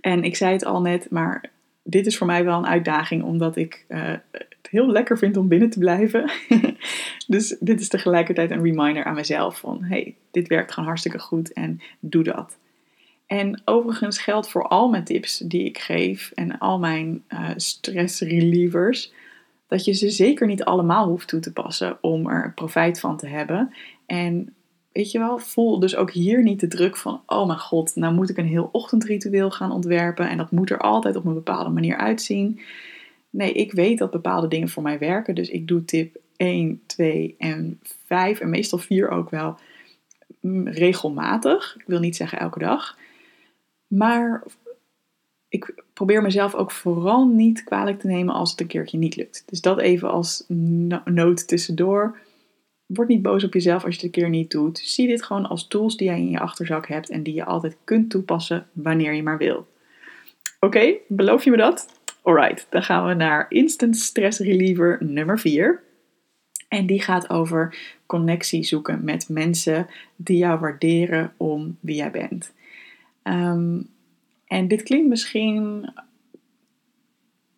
En 0.00 0.22
ik 0.22 0.36
zei 0.36 0.52
het 0.52 0.64
al 0.64 0.80
net, 0.80 1.10
maar 1.10 1.50
dit 1.82 2.06
is 2.06 2.18
voor 2.18 2.26
mij 2.26 2.44
wel 2.44 2.58
een 2.58 2.66
uitdaging 2.66 3.22
omdat 3.22 3.56
ik 3.56 3.84
uh, 3.88 4.12
het 4.30 4.68
heel 4.70 4.86
lekker 4.86 5.18
vind 5.18 5.36
om 5.36 5.48
binnen 5.48 5.70
te 5.70 5.78
blijven. 5.78 6.30
dus 7.26 7.56
dit 7.60 7.80
is 7.80 7.88
tegelijkertijd 7.88 8.50
een 8.50 8.62
reminder 8.62 9.04
aan 9.04 9.14
mezelf 9.14 9.58
van 9.58 9.84
hey, 9.84 10.14
dit 10.30 10.48
werkt 10.48 10.72
gewoon 10.72 10.88
hartstikke 10.88 11.18
goed 11.18 11.52
en 11.52 11.80
doe 12.00 12.22
dat. 12.22 12.58
En 13.26 13.62
overigens 13.64 14.18
geldt 14.18 14.50
voor 14.50 14.68
al 14.68 14.88
mijn 14.88 15.04
tips 15.04 15.38
die 15.38 15.64
ik 15.64 15.78
geef 15.78 16.32
en 16.34 16.58
al 16.58 16.78
mijn 16.78 17.24
uh, 17.28 17.50
stress 17.56 18.20
relievers 18.20 19.12
dat 19.68 19.84
je 19.84 19.92
ze 19.92 20.10
zeker 20.10 20.46
niet 20.46 20.64
allemaal 20.64 21.08
hoeft 21.08 21.28
toe 21.28 21.40
te 21.40 21.52
passen 21.52 21.98
om 22.00 22.28
er 22.28 22.52
profijt 22.54 23.00
van 23.00 23.16
te 23.16 23.26
hebben. 23.26 23.74
En 24.06 24.54
weet 24.92 25.10
je 25.10 25.18
wel, 25.18 25.38
voel 25.38 25.78
dus 25.78 25.96
ook 25.96 26.10
hier 26.10 26.42
niet 26.42 26.60
de 26.60 26.68
druk 26.68 26.96
van: 26.96 27.22
oh 27.26 27.46
mijn 27.46 27.58
god, 27.58 27.96
nou 27.96 28.14
moet 28.14 28.30
ik 28.30 28.36
een 28.36 28.46
heel 28.46 28.68
ochtendritueel 28.72 29.50
gaan 29.50 29.72
ontwerpen 29.72 30.28
en 30.28 30.36
dat 30.36 30.50
moet 30.50 30.70
er 30.70 30.78
altijd 30.78 31.16
op 31.16 31.24
een 31.24 31.34
bepaalde 31.34 31.70
manier 31.70 31.96
uitzien. 31.96 32.60
Nee, 33.30 33.52
ik 33.52 33.72
weet 33.72 33.98
dat 33.98 34.10
bepaalde 34.10 34.48
dingen 34.48 34.68
voor 34.68 34.82
mij 34.82 34.98
werken, 34.98 35.34
dus 35.34 35.48
ik 35.48 35.68
doe 35.68 35.84
tip 35.84 36.16
1, 36.36 36.82
2 36.86 37.34
en 37.38 37.80
5 38.04 38.40
en 38.40 38.50
meestal 38.50 38.78
4 38.78 39.08
ook 39.08 39.30
wel 39.30 39.58
mm, 40.40 40.68
regelmatig. 40.68 41.76
Ik 41.78 41.86
wil 41.86 42.00
niet 42.00 42.16
zeggen 42.16 42.38
elke 42.38 42.58
dag. 42.58 42.98
Maar 43.86 44.44
ik 45.48 45.82
probeer 45.98 46.22
mezelf 46.22 46.54
ook 46.54 46.70
vooral 46.70 47.26
niet 47.26 47.64
kwalijk 47.64 48.00
te 48.00 48.06
nemen 48.06 48.34
als 48.34 48.50
het 48.50 48.60
een 48.60 48.66
keertje 48.66 48.98
niet 48.98 49.16
lukt. 49.16 49.42
Dus 49.46 49.60
dat 49.60 49.78
even 49.78 50.10
als 50.10 50.44
noot 51.04 51.48
tussendoor. 51.48 52.18
Word 52.86 53.08
niet 53.08 53.22
boos 53.22 53.44
op 53.44 53.52
jezelf 53.52 53.84
als 53.84 53.94
je 53.94 54.00
het 54.00 54.04
een 54.04 54.22
keer 54.22 54.30
niet 54.30 54.50
doet. 54.50 54.78
Zie 54.78 55.06
dit 55.06 55.22
gewoon 55.22 55.46
als 55.46 55.66
tools 55.66 55.96
die 55.96 56.06
jij 56.06 56.18
in 56.18 56.30
je 56.30 56.38
achterzak 56.38 56.88
hebt 56.88 57.10
en 57.10 57.22
die 57.22 57.34
je 57.34 57.44
altijd 57.44 57.76
kunt 57.84 58.10
toepassen 58.10 58.66
wanneer 58.72 59.14
je 59.14 59.22
maar 59.22 59.38
wil. 59.38 59.66
Oké, 60.60 60.94
beloof 61.08 61.44
je 61.44 61.50
me 61.50 61.56
dat? 61.56 61.86
Alright, 62.22 62.66
dan 62.70 62.82
gaan 62.82 63.06
we 63.06 63.14
naar 63.14 63.46
Instant 63.48 63.96
Stress 63.96 64.38
Reliever 64.38 64.98
nummer 65.00 65.38
4. 65.38 65.82
En 66.68 66.86
die 66.86 67.02
gaat 67.02 67.30
over 67.30 67.76
connectie 68.06 68.64
zoeken 68.64 69.04
met 69.04 69.28
mensen 69.28 69.86
die 70.16 70.36
jou 70.36 70.60
waarderen 70.60 71.32
om 71.36 71.76
wie 71.80 71.96
jij 71.96 72.10
bent. 72.10 72.52
Ehm, 73.22 73.80
en 74.48 74.68
dit 74.68 74.82
klinkt 74.82 75.08
misschien, 75.08 75.90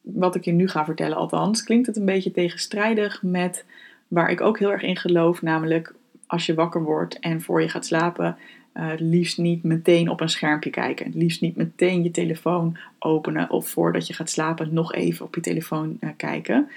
wat 0.01 0.35
ik 0.35 0.45
je 0.45 0.53
nu 0.53 0.69
ga 0.69 0.85
vertellen 0.85 1.17
althans, 1.17 1.65
klinkt 1.65 1.87
het 1.87 1.97
een 1.97 2.05
beetje 2.05 2.31
tegenstrijdig 2.31 3.23
met 3.23 3.65
waar 4.09 4.31
ik 4.31 4.41
ook 4.41 4.59
heel 4.59 4.73
erg 4.73 4.83
in 4.83 4.97
geloof, 4.97 5.43
namelijk 5.43 5.95
als 6.27 6.47
je 6.47 6.55
wakker 6.55 6.83
wordt 6.83 7.19
en 7.19 7.43
voor 7.43 7.63
je 7.63 7.69
gaat 7.69 7.87
slapen, 7.87 8.37
uh, 8.75 8.93
liefst 8.97 9.39
niet 9.39 9.63
meteen 9.63 10.09
op 10.09 10.21
een 10.21 10.29
schermpje 10.29 10.71
kijken. 10.71 11.13
Liefst 11.15 11.41
niet 11.41 11.57
meteen 11.57 12.03
je 12.03 12.11
telefoon 12.11 12.77
openen 12.99 13.51
of 13.51 13.69
voordat 13.69 14.07
je 14.07 14.15
gaat 14.15 14.31
slapen 14.31 14.75
nog 14.75 14.95
even 14.95 15.27
op 15.27 15.35
je 15.35 15.41
telefoon 15.41 15.97
uh, 16.01 16.11
kijken. 16.17 16.69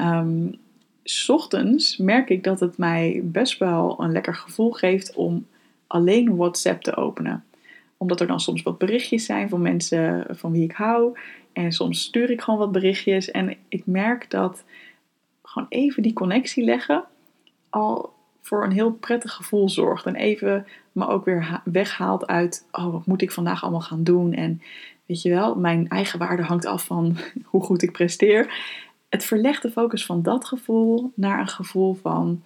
Um, 0.00 0.54
ochtends 1.26 1.96
merk 1.96 2.30
ik 2.30 2.44
dat 2.44 2.60
het 2.60 2.78
mij 2.78 3.20
best 3.24 3.58
wel 3.58 4.02
een 4.02 4.12
lekker 4.12 4.34
gevoel 4.34 4.70
geeft 4.70 5.14
om 5.14 5.46
alleen 5.86 6.36
WhatsApp 6.36 6.82
te 6.82 6.96
openen. 6.96 7.44
Omdat 8.02 8.20
er 8.20 8.26
dan 8.26 8.40
soms 8.40 8.62
wat 8.62 8.78
berichtjes 8.78 9.24
zijn 9.24 9.48
van 9.48 9.62
mensen 9.62 10.26
van 10.30 10.52
wie 10.52 10.62
ik 10.62 10.72
hou. 10.72 11.18
En 11.52 11.72
soms 11.72 12.02
stuur 12.02 12.30
ik 12.30 12.40
gewoon 12.40 12.58
wat 12.58 12.72
berichtjes. 12.72 13.30
En 13.30 13.56
ik 13.68 13.86
merk 13.86 14.30
dat 14.30 14.64
gewoon 15.42 15.68
even 15.68 16.02
die 16.02 16.12
connectie 16.12 16.64
leggen 16.64 17.04
al 17.70 18.12
voor 18.40 18.64
een 18.64 18.72
heel 18.72 18.92
prettig 18.92 19.32
gevoel 19.32 19.68
zorgt. 19.68 20.06
En 20.06 20.14
even 20.14 20.66
me 20.92 21.06
ook 21.06 21.24
weer 21.24 21.60
weghaalt 21.64 22.26
uit, 22.26 22.66
oh, 22.72 22.92
wat 22.92 23.06
moet 23.06 23.22
ik 23.22 23.32
vandaag 23.32 23.62
allemaal 23.62 23.80
gaan 23.80 24.04
doen? 24.04 24.32
En 24.32 24.62
weet 25.06 25.22
je 25.22 25.30
wel, 25.30 25.54
mijn 25.54 25.88
eigen 25.88 26.18
waarde 26.18 26.42
hangt 26.42 26.66
af 26.66 26.84
van 26.84 27.16
hoe 27.50 27.62
goed 27.62 27.82
ik 27.82 27.92
presteer. 27.92 28.54
Het 29.08 29.24
verlegt 29.24 29.62
de 29.62 29.70
focus 29.70 30.06
van 30.06 30.22
dat 30.22 30.44
gevoel 30.44 31.12
naar 31.14 31.40
een 31.40 31.48
gevoel 31.48 31.94
van, 31.94 32.42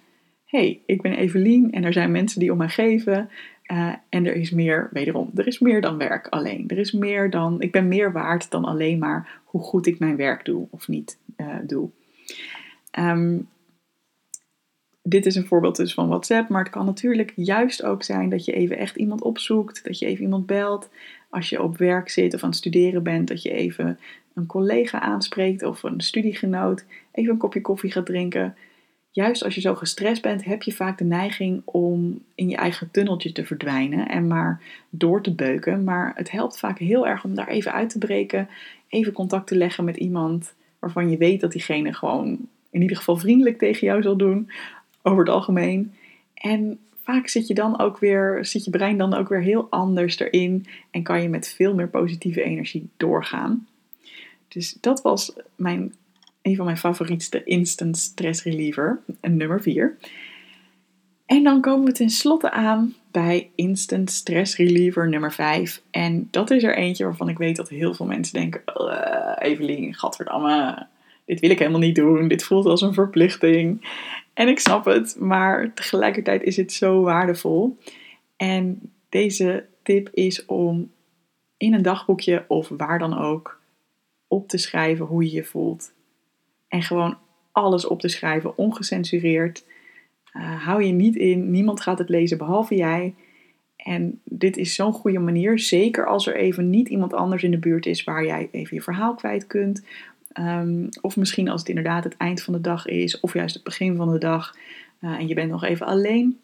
hey, 0.47 0.81
ik 0.85 1.01
ben 1.01 1.13
Evelien 1.13 1.71
en 1.71 1.83
er 1.83 1.93
zijn 1.93 2.11
mensen 2.11 2.39
die 2.39 2.51
om 2.51 2.57
mij 2.57 2.69
geven. 2.69 3.29
Uh, 3.71 3.93
en 4.09 4.25
er 4.25 4.35
is 4.35 4.51
meer, 4.51 4.89
wederom, 4.91 5.31
er 5.35 5.47
is 5.47 5.59
meer 5.59 5.81
dan 5.81 5.97
werk 5.97 6.27
alleen. 6.27 6.67
Er 6.67 6.77
is 6.77 6.91
meer 6.91 7.29
dan, 7.29 7.61
ik 7.61 7.71
ben 7.71 7.87
meer 7.87 8.11
waard 8.11 8.51
dan 8.51 8.65
alleen 8.65 8.99
maar 8.99 9.41
hoe 9.43 9.61
goed 9.61 9.87
ik 9.87 9.99
mijn 9.99 10.15
werk 10.15 10.45
doe 10.45 10.67
of 10.69 10.87
niet 10.87 11.19
uh, 11.37 11.55
doe. 11.63 11.89
Um, 12.99 13.47
dit 15.09 15.25
is 15.25 15.35
een 15.35 15.45
voorbeeld 15.45 15.75
dus 15.75 15.93
van 15.93 16.07
WhatsApp, 16.07 16.49
maar 16.49 16.63
het 16.63 16.71
kan 16.71 16.85
natuurlijk 16.85 17.33
juist 17.35 17.83
ook 17.83 18.03
zijn 18.03 18.29
dat 18.29 18.45
je 18.45 18.51
even 18.51 18.77
echt 18.77 18.95
iemand 18.95 19.21
opzoekt, 19.21 19.83
dat 19.83 19.99
je 19.99 20.05
even 20.05 20.23
iemand 20.23 20.45
belt. 20.45 20.89
Als 21.29 21.49
je 21.49 21.61
op 21.61 21.77
werk 21.77 22.09
zit 22.09 22.33
of 22.33 22.43
aan 22.43 22.49
het 22.49 22.57
studeren 22.57 23.03
bent, 23.03 23.27
dat 23.27 23.41
je 23.41 23.51
even 23.51 23.99
een 24.33 24.45
collega 24.45 24.99
aanspreekt 24.99 25.63
of 25.63 25.83
een 25.83 26.01
studiegenoot, 26.01 26.85
even 27.11 27.31
een 27.31 27.37
kopje 27.37 27.61
koffie 27.61 27.91
gaat 27.91 28.05
drinken. 28.05 28.55
Juist 29.17 29.43
als 29.43 29.55
je 29.55 29.61
zo 29.61 29.75
gestrest 29.75 30.21
bent, 30.21 30.45
heb 30.45 30.63
je 30.63 30.71
vaak 30.71 30.97
de 30.97 31.03
neiging 31.03 31.61
om 31.65 32.23
in 32.35 32.49
je 32.49 32.55
eigen 32.55 32.91
tunneltje 32.91 33.31
te 33.31 33.45
verdwijnen 33.45 34.07
en 34.07 34.27
maar 34.27 34.61
door 34.89 35.23
te 35.23 35.33
beuken. 35.33 35.83
Maar 35.83 36.11
het 36.15 36.31
helpt 36.31 36.59
vaak 36.59 36.79
heel 36.79 37.07
erg 37.07 37.23
om 37.23 37.35
daar 37.35 37.47
even 37.47 37.73
uit 37.73 37.89
te 37.89 37.97
breken, 37.97 38.49
even 38.87 39.13
contact 39.13 39.47
te 39.47 39.55
leggen 39.55 39.83
met 39.83 39.97
iemand 39.97 40.53
waarvan 40.79 41.09
je 41.09 41.17
weet 41.17 41.41
dat 41.41 41.51
diegene 41.51 41.93
gewoon 41.93 42.47
in 42.69 42.81
ieder 42.81 42.97
geval 42.97 43.17
vriendelijk 43.17 43.57
tegen 43.57 43.87
jou 43.87 44.01
zal 44.01 44.17
doen 44.17 44.51
over 45.01 45.19
het 45.19 45.33
algemeen. 45.33 45.93
En 46.33 46.79
vaak 47.03 47.27
zit 47.27 47.47
je 47.47 47.53
dan 47.53 47.79
ook 47.79 47.97
weer, 47.97 48.45
zit 48.45 48.63
je 48.63 48.71
brein 48.71 48.97
dan 48.97 49.13
ook 49.13 49.29
weer 49.29 49.41
heel 49.41 49.67
anders 49.69 50.19
erin 50.19 50.65
en 50.91 51.03
kan 51.03 51.21
je 51.21 51.29
met 51.29 51.53
veel 51.55 51.73
meer 51.73 51.89
positieve 51.89 52.43
energie 52.43 52.89
doorgaan. 52.97 53.67
Dus 54.47 54.77
dat 54.81 55.01
was 55.01 55.33
mijn, 55.55 55.93
een 56.47 56.55
van 56.55 56.65
mijn 56.65 56.77
favorietste 56.77 57.43
instant 57.43 57.97
stress 57.97 58.43
reliever, 58.43 58.99
nummer 59.21 59.61
4. 59.61 59.97
En 61.25 61.43
dan 61.43 61.61
komen 61.61 61.85
we 61.85 61.91
tenslotte 61.91 62.51
aan 62.51 62.95
bij 63.11 63.49
instant 63.55 64.11
stress 64.11 64.55
reliever 64.55 65.09
nummer 65.09 65.33
5. 65.33 65.81
En 65.91 66.27
dat 66.31 66.51
is 66.51 66.63
er 66.63 66.77
eentje 66.77 67.03
waarvan 67.03 67.29
ik 67.29 67.37
weet 67.37 67.55
dat 67.55 67.69
heel 67.69 67.93
veel 67.93 68.05
mensen 68.05 68.33
denken: 68.33 68.61
uh, 68.65 69.35
Evelien, 69.37 69.93
gadverdamme, 69.93 70.87
dit 71.25 71.39
wil 71.39 71.49
ik 71.49 71.59
helemaal 71.59 71.79
niet 71.79 71.95
doen. 71.95 72.27
Dit 72.27 72.43
voelt 72.43 72.65
als 72.65 72.81
een 72.81 72.93
verplichting. 72.93 73.89
En 74.33 74.47
ik 74.47 74.59
snap 74.59 74.85
het, 74.85 75.15
maar 75.19 75.73
tegelijkertijd 75.73 76.43
is 76.43 76.57
het 76.57 76.73
zo 76.73 77.01
waardevol. 77.01 77.77
En 78.37 78.91
deze 79.09 79.65
tip 79.83 80.09
is 80.13 80.45
om 80.45 80.91
in 81.57 81.73
een 81.73 81.81
dagboekje 81.81 82.45
of 82.47 82.67
waar 82.67 82.99
dan 82.99 83.17
ook 83.17 83.59
op 84.27 84.47
te 84.47 84.57
schrijven 84.57 85.05
hoe 85.05 85.23
je 85.23 85.31
je 85.31 85.43
voelt. 85.43 85.95
En 86.67 86.81
gewoon 86.81 87.17
alles 87.51 87.87
op 87.87 87.99
te 87.99 88.07
schrijven, 88.07 88.57
ongecensureerd. 88.57 89.65
Uh, 90.33 90.65
hou 90.65 90.83
je 90.83 90.91
niet 90.91 91.15
in, 91.15 91.51
niemand 91.51 91.81
gaat 91.81 91.97
het 91.97 92.09
lezen 92.09 92.37
behalve 92.37 92.75
jij. 92.75 93.15
En 93.75 94.21
dit 94.23 94.57
is 94.57 94.75
zo'n 94.75 94.93
goede 94.93 95.19
manier, 95.19 95.59
zeker 95.59 96.05
als 96.05 96.27
er 96.27 96.35
even 96.35 96.69
niet 96.69 96.87
iemand 96.87 97.13
anders 97.13 97.43
in 97.43 97.51
de 97.51 97.57
buurt 97.57 97.85
is 97.85 98.03
waar 98.03 98.25
jij 98.25 98.49
even 98.51 98.75
je 98.75 98.81
verhaal 98.81 99.15
kwijt 99.15 99.47
kunt. 99.47 99.85
Um, 100.39 100.89
of 101.01 101.17
misschien 101.17 101.49
als 101.49 101.59
het 101.59 101.69
inderdaad 101.69 102.03
het 102.03 102.17
eind 102.17 102.41
van 102.41 102.53
de 102.53 102.61
dag 102.61 102.85
is, 102.85 103.19
of 103.19 103.33
juist 103.33 103.53
het 103.53 103.63
begin 103.63 103.95
van 103.95 104.11
de 104.11 104.17
dag 104.17 104.55
uh, 105.01 105.11
en 105.11 105.27
je 105.27 105.33
bent 105.33 105.51
nog 105.51 105.63
even 105.63 105.85
alleen. 105.85 106.39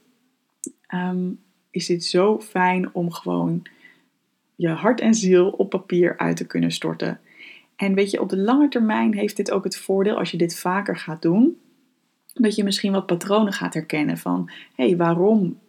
Um, 0.93 1.39
is 1.71 1.85
dit 1.85 2.03
zo 2.03 2.39
fijn 2.39 2.93
om 2.93 3.11
gewoon 3.11 3.61
je 4.55 4.69
hart 4.69 4.99
en 4.99 5.13
ziel 5.13 5.49
op 5.49 5.69
papier 5.69 6.17
uit 6.17 6.37
te 6.37 6.47
kunnen 6.47 6.71
storten. 6.71 7.19
En 7.75 7.93
weet 7.93 8.11
je, 8.11 8.21
op 8.21 8.29
de 8.29 8.37
lange 8.37 8.67
termijn 8.67 9.13
heeft 9.13 9.35
dit 9.35 9.51
ook 9.51 9.63
het 9.63 9.77
voordeel 9.77 10.17
als 10.17 10.31
je 10.31 10.37
dit 10.37 10.59
vaker 10.59 10.97
gaat 10.97 11.21
doen, 11.21 11.57
dat 12.33 12.55
je 12.55 12.63
misschien 12.63 12.91
wat 12.91 13.05
patronen 13.05 13.53
gaat 13.53 13.73
herkennen 13.73 14.17
van 14.17 14.49
hé, 14.75 14.87
hey, 14.87 14.97
waarom 14.97 15.59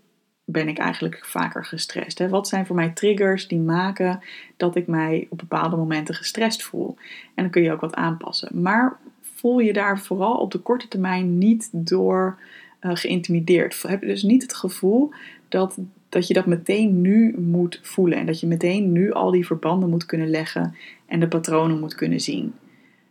ben 0.45 0.69
ik 0.69 0.79
eigenlijk 0.79 1.25
vaker 1.25 1.65
gestrest? 1.65 2.19
Hè? 2.19 2.29
Wat 2.29 2.49
zijn 2.49 2.67
voor 2.67 2.77
mij 2.77 2.91
triggers 2.91 3.49
die 3.49 3.59
maken 3.59 4.21
dat 4.57 4.77
ik 4.77 4.87
mij 4.87 5.27
op 5.31 5.39
bepaalde 5.39 5.77
momenten 5.77 6.15
gestrest 6.15 6.63
voel? 6.63 6.97
En 7.35 7.43
dan 7.43 7.51
kun 7.51 7.63
je 7.63 7.73
ook 7.73 7.81
wat 7.81 7.95
aanpassen. 7.95 8.63
Maar 8.63 8.99
voel 9.21 9.59
je 9.59 9.73
daar 9.73 9.99
vooral 9.99 10.37
op 10.37 10.51
de 10.51 10.59
korte 10.59 10.89
termijn 10.89 11.39
niet 11.39 11.69
door 11.73 12.39
uh, 12.81 12.91
geïntimideerd. 12.95 13.83
Heb 13.83 14.01
je 14.01 14.07
dus 14.07 14.23
niet 14.23 14.43
het 14.43 14.55
gevoel 14.55 15.13
dat, 15.49 15.79
dat 16.15 16.27
je 16.27 16.35
dat 16.35 16.47
meteen 16.47 17.01
nu 17.01 17.35
moet 17.39 17.81
voelen. 17.83 18.19
En 18.19 18.27
dat 18.27 18.41
je 18.41 18.47
meteen 18.47 18.93
nu 18.93 19.13
al 19.13 19.31
die 19.31 19.47
verbanden 19.47 19.91
moet 19.91 20.07
kunnen 20.07 20.29
leggen 20.31 20.75
en 21.07 21.21
de 21.21 21.29
patronen 21.29 21.81
moet 21.81 21.95
kunnen 21.95 22.21
zien. 22.21 22.55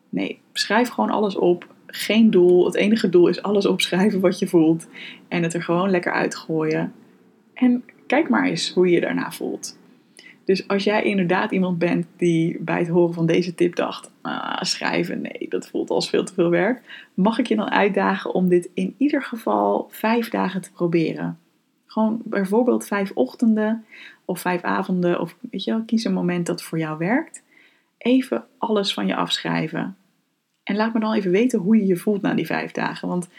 Nee, 0.10 0.40
schrijf 0.54 0.90
gewoon 0.90 1.10
alles 1.10 1.36
op. 1.36 1.68
Geen 1.88 2.32
doel. 2.32 2.66
Het 2.66 2.76
enige 2.76 3.10
doel 3.10 3.28
is 3.28 3.42
alles 3.42 3.66
opschrijven 3.66 4.20
wat 4.20 4.40
je 4.40 4.48
voelt. 4.48 4.88
En 5.28 5.44
het 5.44 5.54
er 5.54 5.64
gewoon 5.64 5.90
lekker 5.90 6.12
uitgooien. 6.12 6.94
En 7.54 7.84
kijk 8.08 8.30
maar 8.30 8.46
eens 8.46 8.74
hoe 8.74 8.88
je 8.88 8.94
je 8.94 9.02
daarna 9.02 9.32
voelt. 9.32 9.78
Dus 10.46 10.68
als 10.68 10.84
jij 10.84 11.04
inderdaad 11.04 11.52
iemand 11.52 11.78
bent 11.78 12.06
die 12.18 12.58
bij 12.60 12.80
het 12.80 12.88
horen 12.88 13.14
van 13.14 13.26
deze 13.26 13.56
tip 13.56 13.76
dacht: 13.76 14.12
ah, 14.22 14.62
schrijven, 14.62 15.22
nee, 15.22 15.46
dat 15.50 15.68
voelt 15.68 15.90
als 15.90 16.10
veel 16.10 16.24
te 16.24 16.34
veel 16.34 16.50
werk, 16.50 17.08
mag 17.14 17.40
ik 17.40 17.48
je 17.48 17.56
dan 17.56 17.72
uitdagen 17.72 18.34
om 18.34 18.48
dit 18.48 18.70
in 18.74 18.96
ieder 18.98 19.24
geval 19.24 19.88
vijf 19.90 20.30
dagen 20.30 20.62
te 20.62 20.72
proberen. 20.72 21.38
Gewoon 21.94 22.22
bijvoorbeeld 22.24 22.86
vijf 22.86 23.12
ochtenden 23.14 23.86
of 24.26 24.40
vijf 24.40 24.62
avonden, 24.62 25.20
of 25.20 25.36
weet 25.52 25.64
je 25.64 25.72
wel, 25.72 25.84
kies 25.84 26.04
een 26.04 26.14
moment 26.14 26.46
dat 26.46 26.64
voor 26.64 26.78
jou 26.78 26.98
werkt. 26.98 27.44
Even 27.98 28.46
alles 28.58 28.94
van 28.94 29.08
je 29.08 29.16
afschrijven. 29.16 29.96
En 30.64 30.76
laat 30.76 30.94
me 30.94 31.00
dan 31.00 31.14
even 31.14 31.32
weten 31.32 31.60
hoe 31.60 31.78
je 31.78 31.86
je 31.86 31.98
voelt 31.98 32.22
na 32.22 32.34
die 32.34 32.46
vijf 32.46 32.72
dagen. 32.72 33.08
Want 33.08 33.30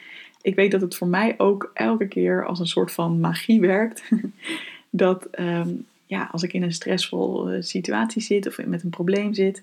ik 0.42 0.54
weet 0.54 0.70
dat 0.70 0.80
het 0.80 0.96
voor 0.96 1.08
mij 1.08 1.34
ook 1.38 1.70
elke 1.74 2.08
keer 2.08 2.46
als 2.46 2.58
een 2.58 2.66
soort 2.66 2.92
van 2.92 3.20
magie 3.20 3.60
werkt. 3.60 4.10
dat 4.90 5.24
ehm, 5.24 5.70
ja, 6.06 6.28
als 6.32 6.42
ik 6.42 6.52
in 6.52 6.62
een 6.62 6.72
stressvolle 6.72 7.62
situatie 7.62 8.22
zit 8.22 8.46
of 8.46 8.66
met 8.66 8.82
een 8.82 8.90
probleem 8.90 9.34
zit, 9.34 9.62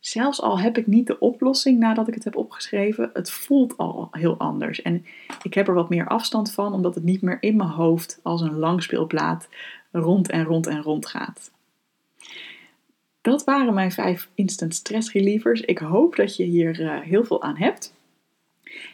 zelfs 0.00 0.42
al 0.42 0.58
heb 0.58 0.78
ik 0.78 0.86
niet 0.86 1.06
de 1.06 1.18
oplossing 1.18 1.78
nadat 1.78 2.08
ik 2.08 2.14
het 2.14 2.24
heb 2.24 2.36
opgeschreven, 2.36 3.10
het 3.12 3.30
voelt 3.30 3.76
al 3.76 4.08
heel 4.10 4.36
anders. 4.36 4.82
En 4.82 5.04
ik 5.42 5.54
heb 5.54 5.68
er 5.68 5.74
wat 5.74 5.88
meer 5.88 6.08
afstand 6.08 6.52
van, 6.52 6.72
omdat 6.72 6.94
het 6.94 7.04
niet 7.04 7.22
meer 7.22 7.38
in 7.40 7.56
mijn 7.56 7.68
hoofd 7.68 8.20
als 8.22 8.40
een 8.40 8.58
langspeelplaat 8.58 9.48
rond 9.92 10.30
en 10.30 10.44
rond 10.44 10.66
en 10.66 10.82
rond 10.82 11.06
gaat. 11.06 11.50
Dat 13.20 13.44
waren 13.44 13.74
mijn 13.74 13.92
vijf 13.92 14.28
instant 14.34 14.74
stress 14.74 15.12
relievers. 15.12 15.60
Ik 15.60 15.78
hoop 15.78 16.16
dat 16.16 16.36
je 16.36 16.44
hier 16.44 16.80
uh, 16.80 17.00
heel 17.00 17.24
veel 17.24 17.42
aan 17.42 17.56
hebt. 17.56 17.94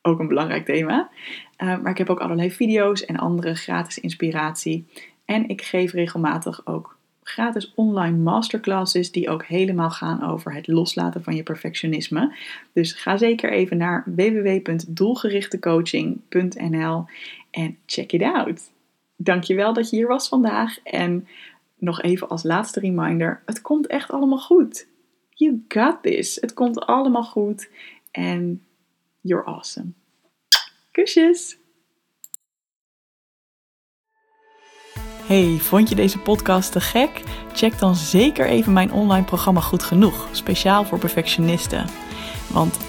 Ook 0.02 0.20
een 0.20 0.28
belangrijk 0.28 0.66
thema. 0.66 1.10
Uh, 1.58 1.80
maar 1.80 1.92
ik 1.92 1.98
heb 1.98 2.10
ook 2.10 2.20
allerlei 2.20 2.52
video's 2.52 3.06
en 3.06 3.18
andere 3.18 3.56
gratis 3.56 4.00
inspiratie. 4.00 4.86
En 5.26 5.50
ik 5.50 5.62
geef 5.62 5.92
regelmatig 5.92 6.66
ook 6.66 6.98
gratis 7.30 7.72
online 7.76 8.18
masterclasses 8.18 9.12
die 9.12 9.30
ook 9.30 9.46
helemaal 9.46 9.92
gaan 9.92 10.24
over 10.24 10.54
het 10.54 10.68
loslaten 10.68 11.24
van 11.24 11.36
je 11.36 11.44
perfectionisme. 11.44 12.36
Dus 12.74 12.94
ga 12.94 13.18
zeker 13.18 13.52
even 13.52 13.78
naar 13.78 14.04
www.doelgerichtecoaching.nl 14.06 17.06
en 17.52 17.78
check 17.86 18.12
it 18.12 18.22
out. 18.22 18.72
Dankjewel 19.16 19.74
dat 19.74 19.90
je 19.90 19.96
hier 19.96 20.08
was 20.08 20.28
vandaag 20.28 20.80
en 20.84 21.28
nog 21.80 22.02
even 22.02 22.28
als 22.28 22.44
laatste 22.44 22.80
reminder, 22.80 23.42
het 23.46 23.62
komt 23.62 23.88
echt 23.88 24.12
allemaal 24.12 24.40
goed. 24.40 24.88
You 25.30 25.64
got 25.68 25.98
this. 26.02 26.38
Het 26.42 26.54
komt 26.54 26.80
allemaal 26.80 27.24
goed 27.24 27.70
en 28.12 28.66
you're 29.22 29.46
awesome. 29.46 29.92
Kusjes! 30.92 31.58
Hey, 35.30 35.58
vond 35.60 35.90
je 35.90 35.96
deze 35.96 36.20
podcast 36.20 36.72
te 36.72 36.82
gek? 36.82 37.22
Check 37.54 37.80
dan 37.80 37.96
zeker 37.96 38.46
even 38.46 38.74
mijn 38.74 38.92
online 38.92 39.26
programma 39.26 39.60
Goed 39.60 39.84
Genoeg, 39.84 40.28
speciaal 40.32 40.86
voor 40.86 41.00
perfectionisten. 41.00 41.86
Want 42.52 42.89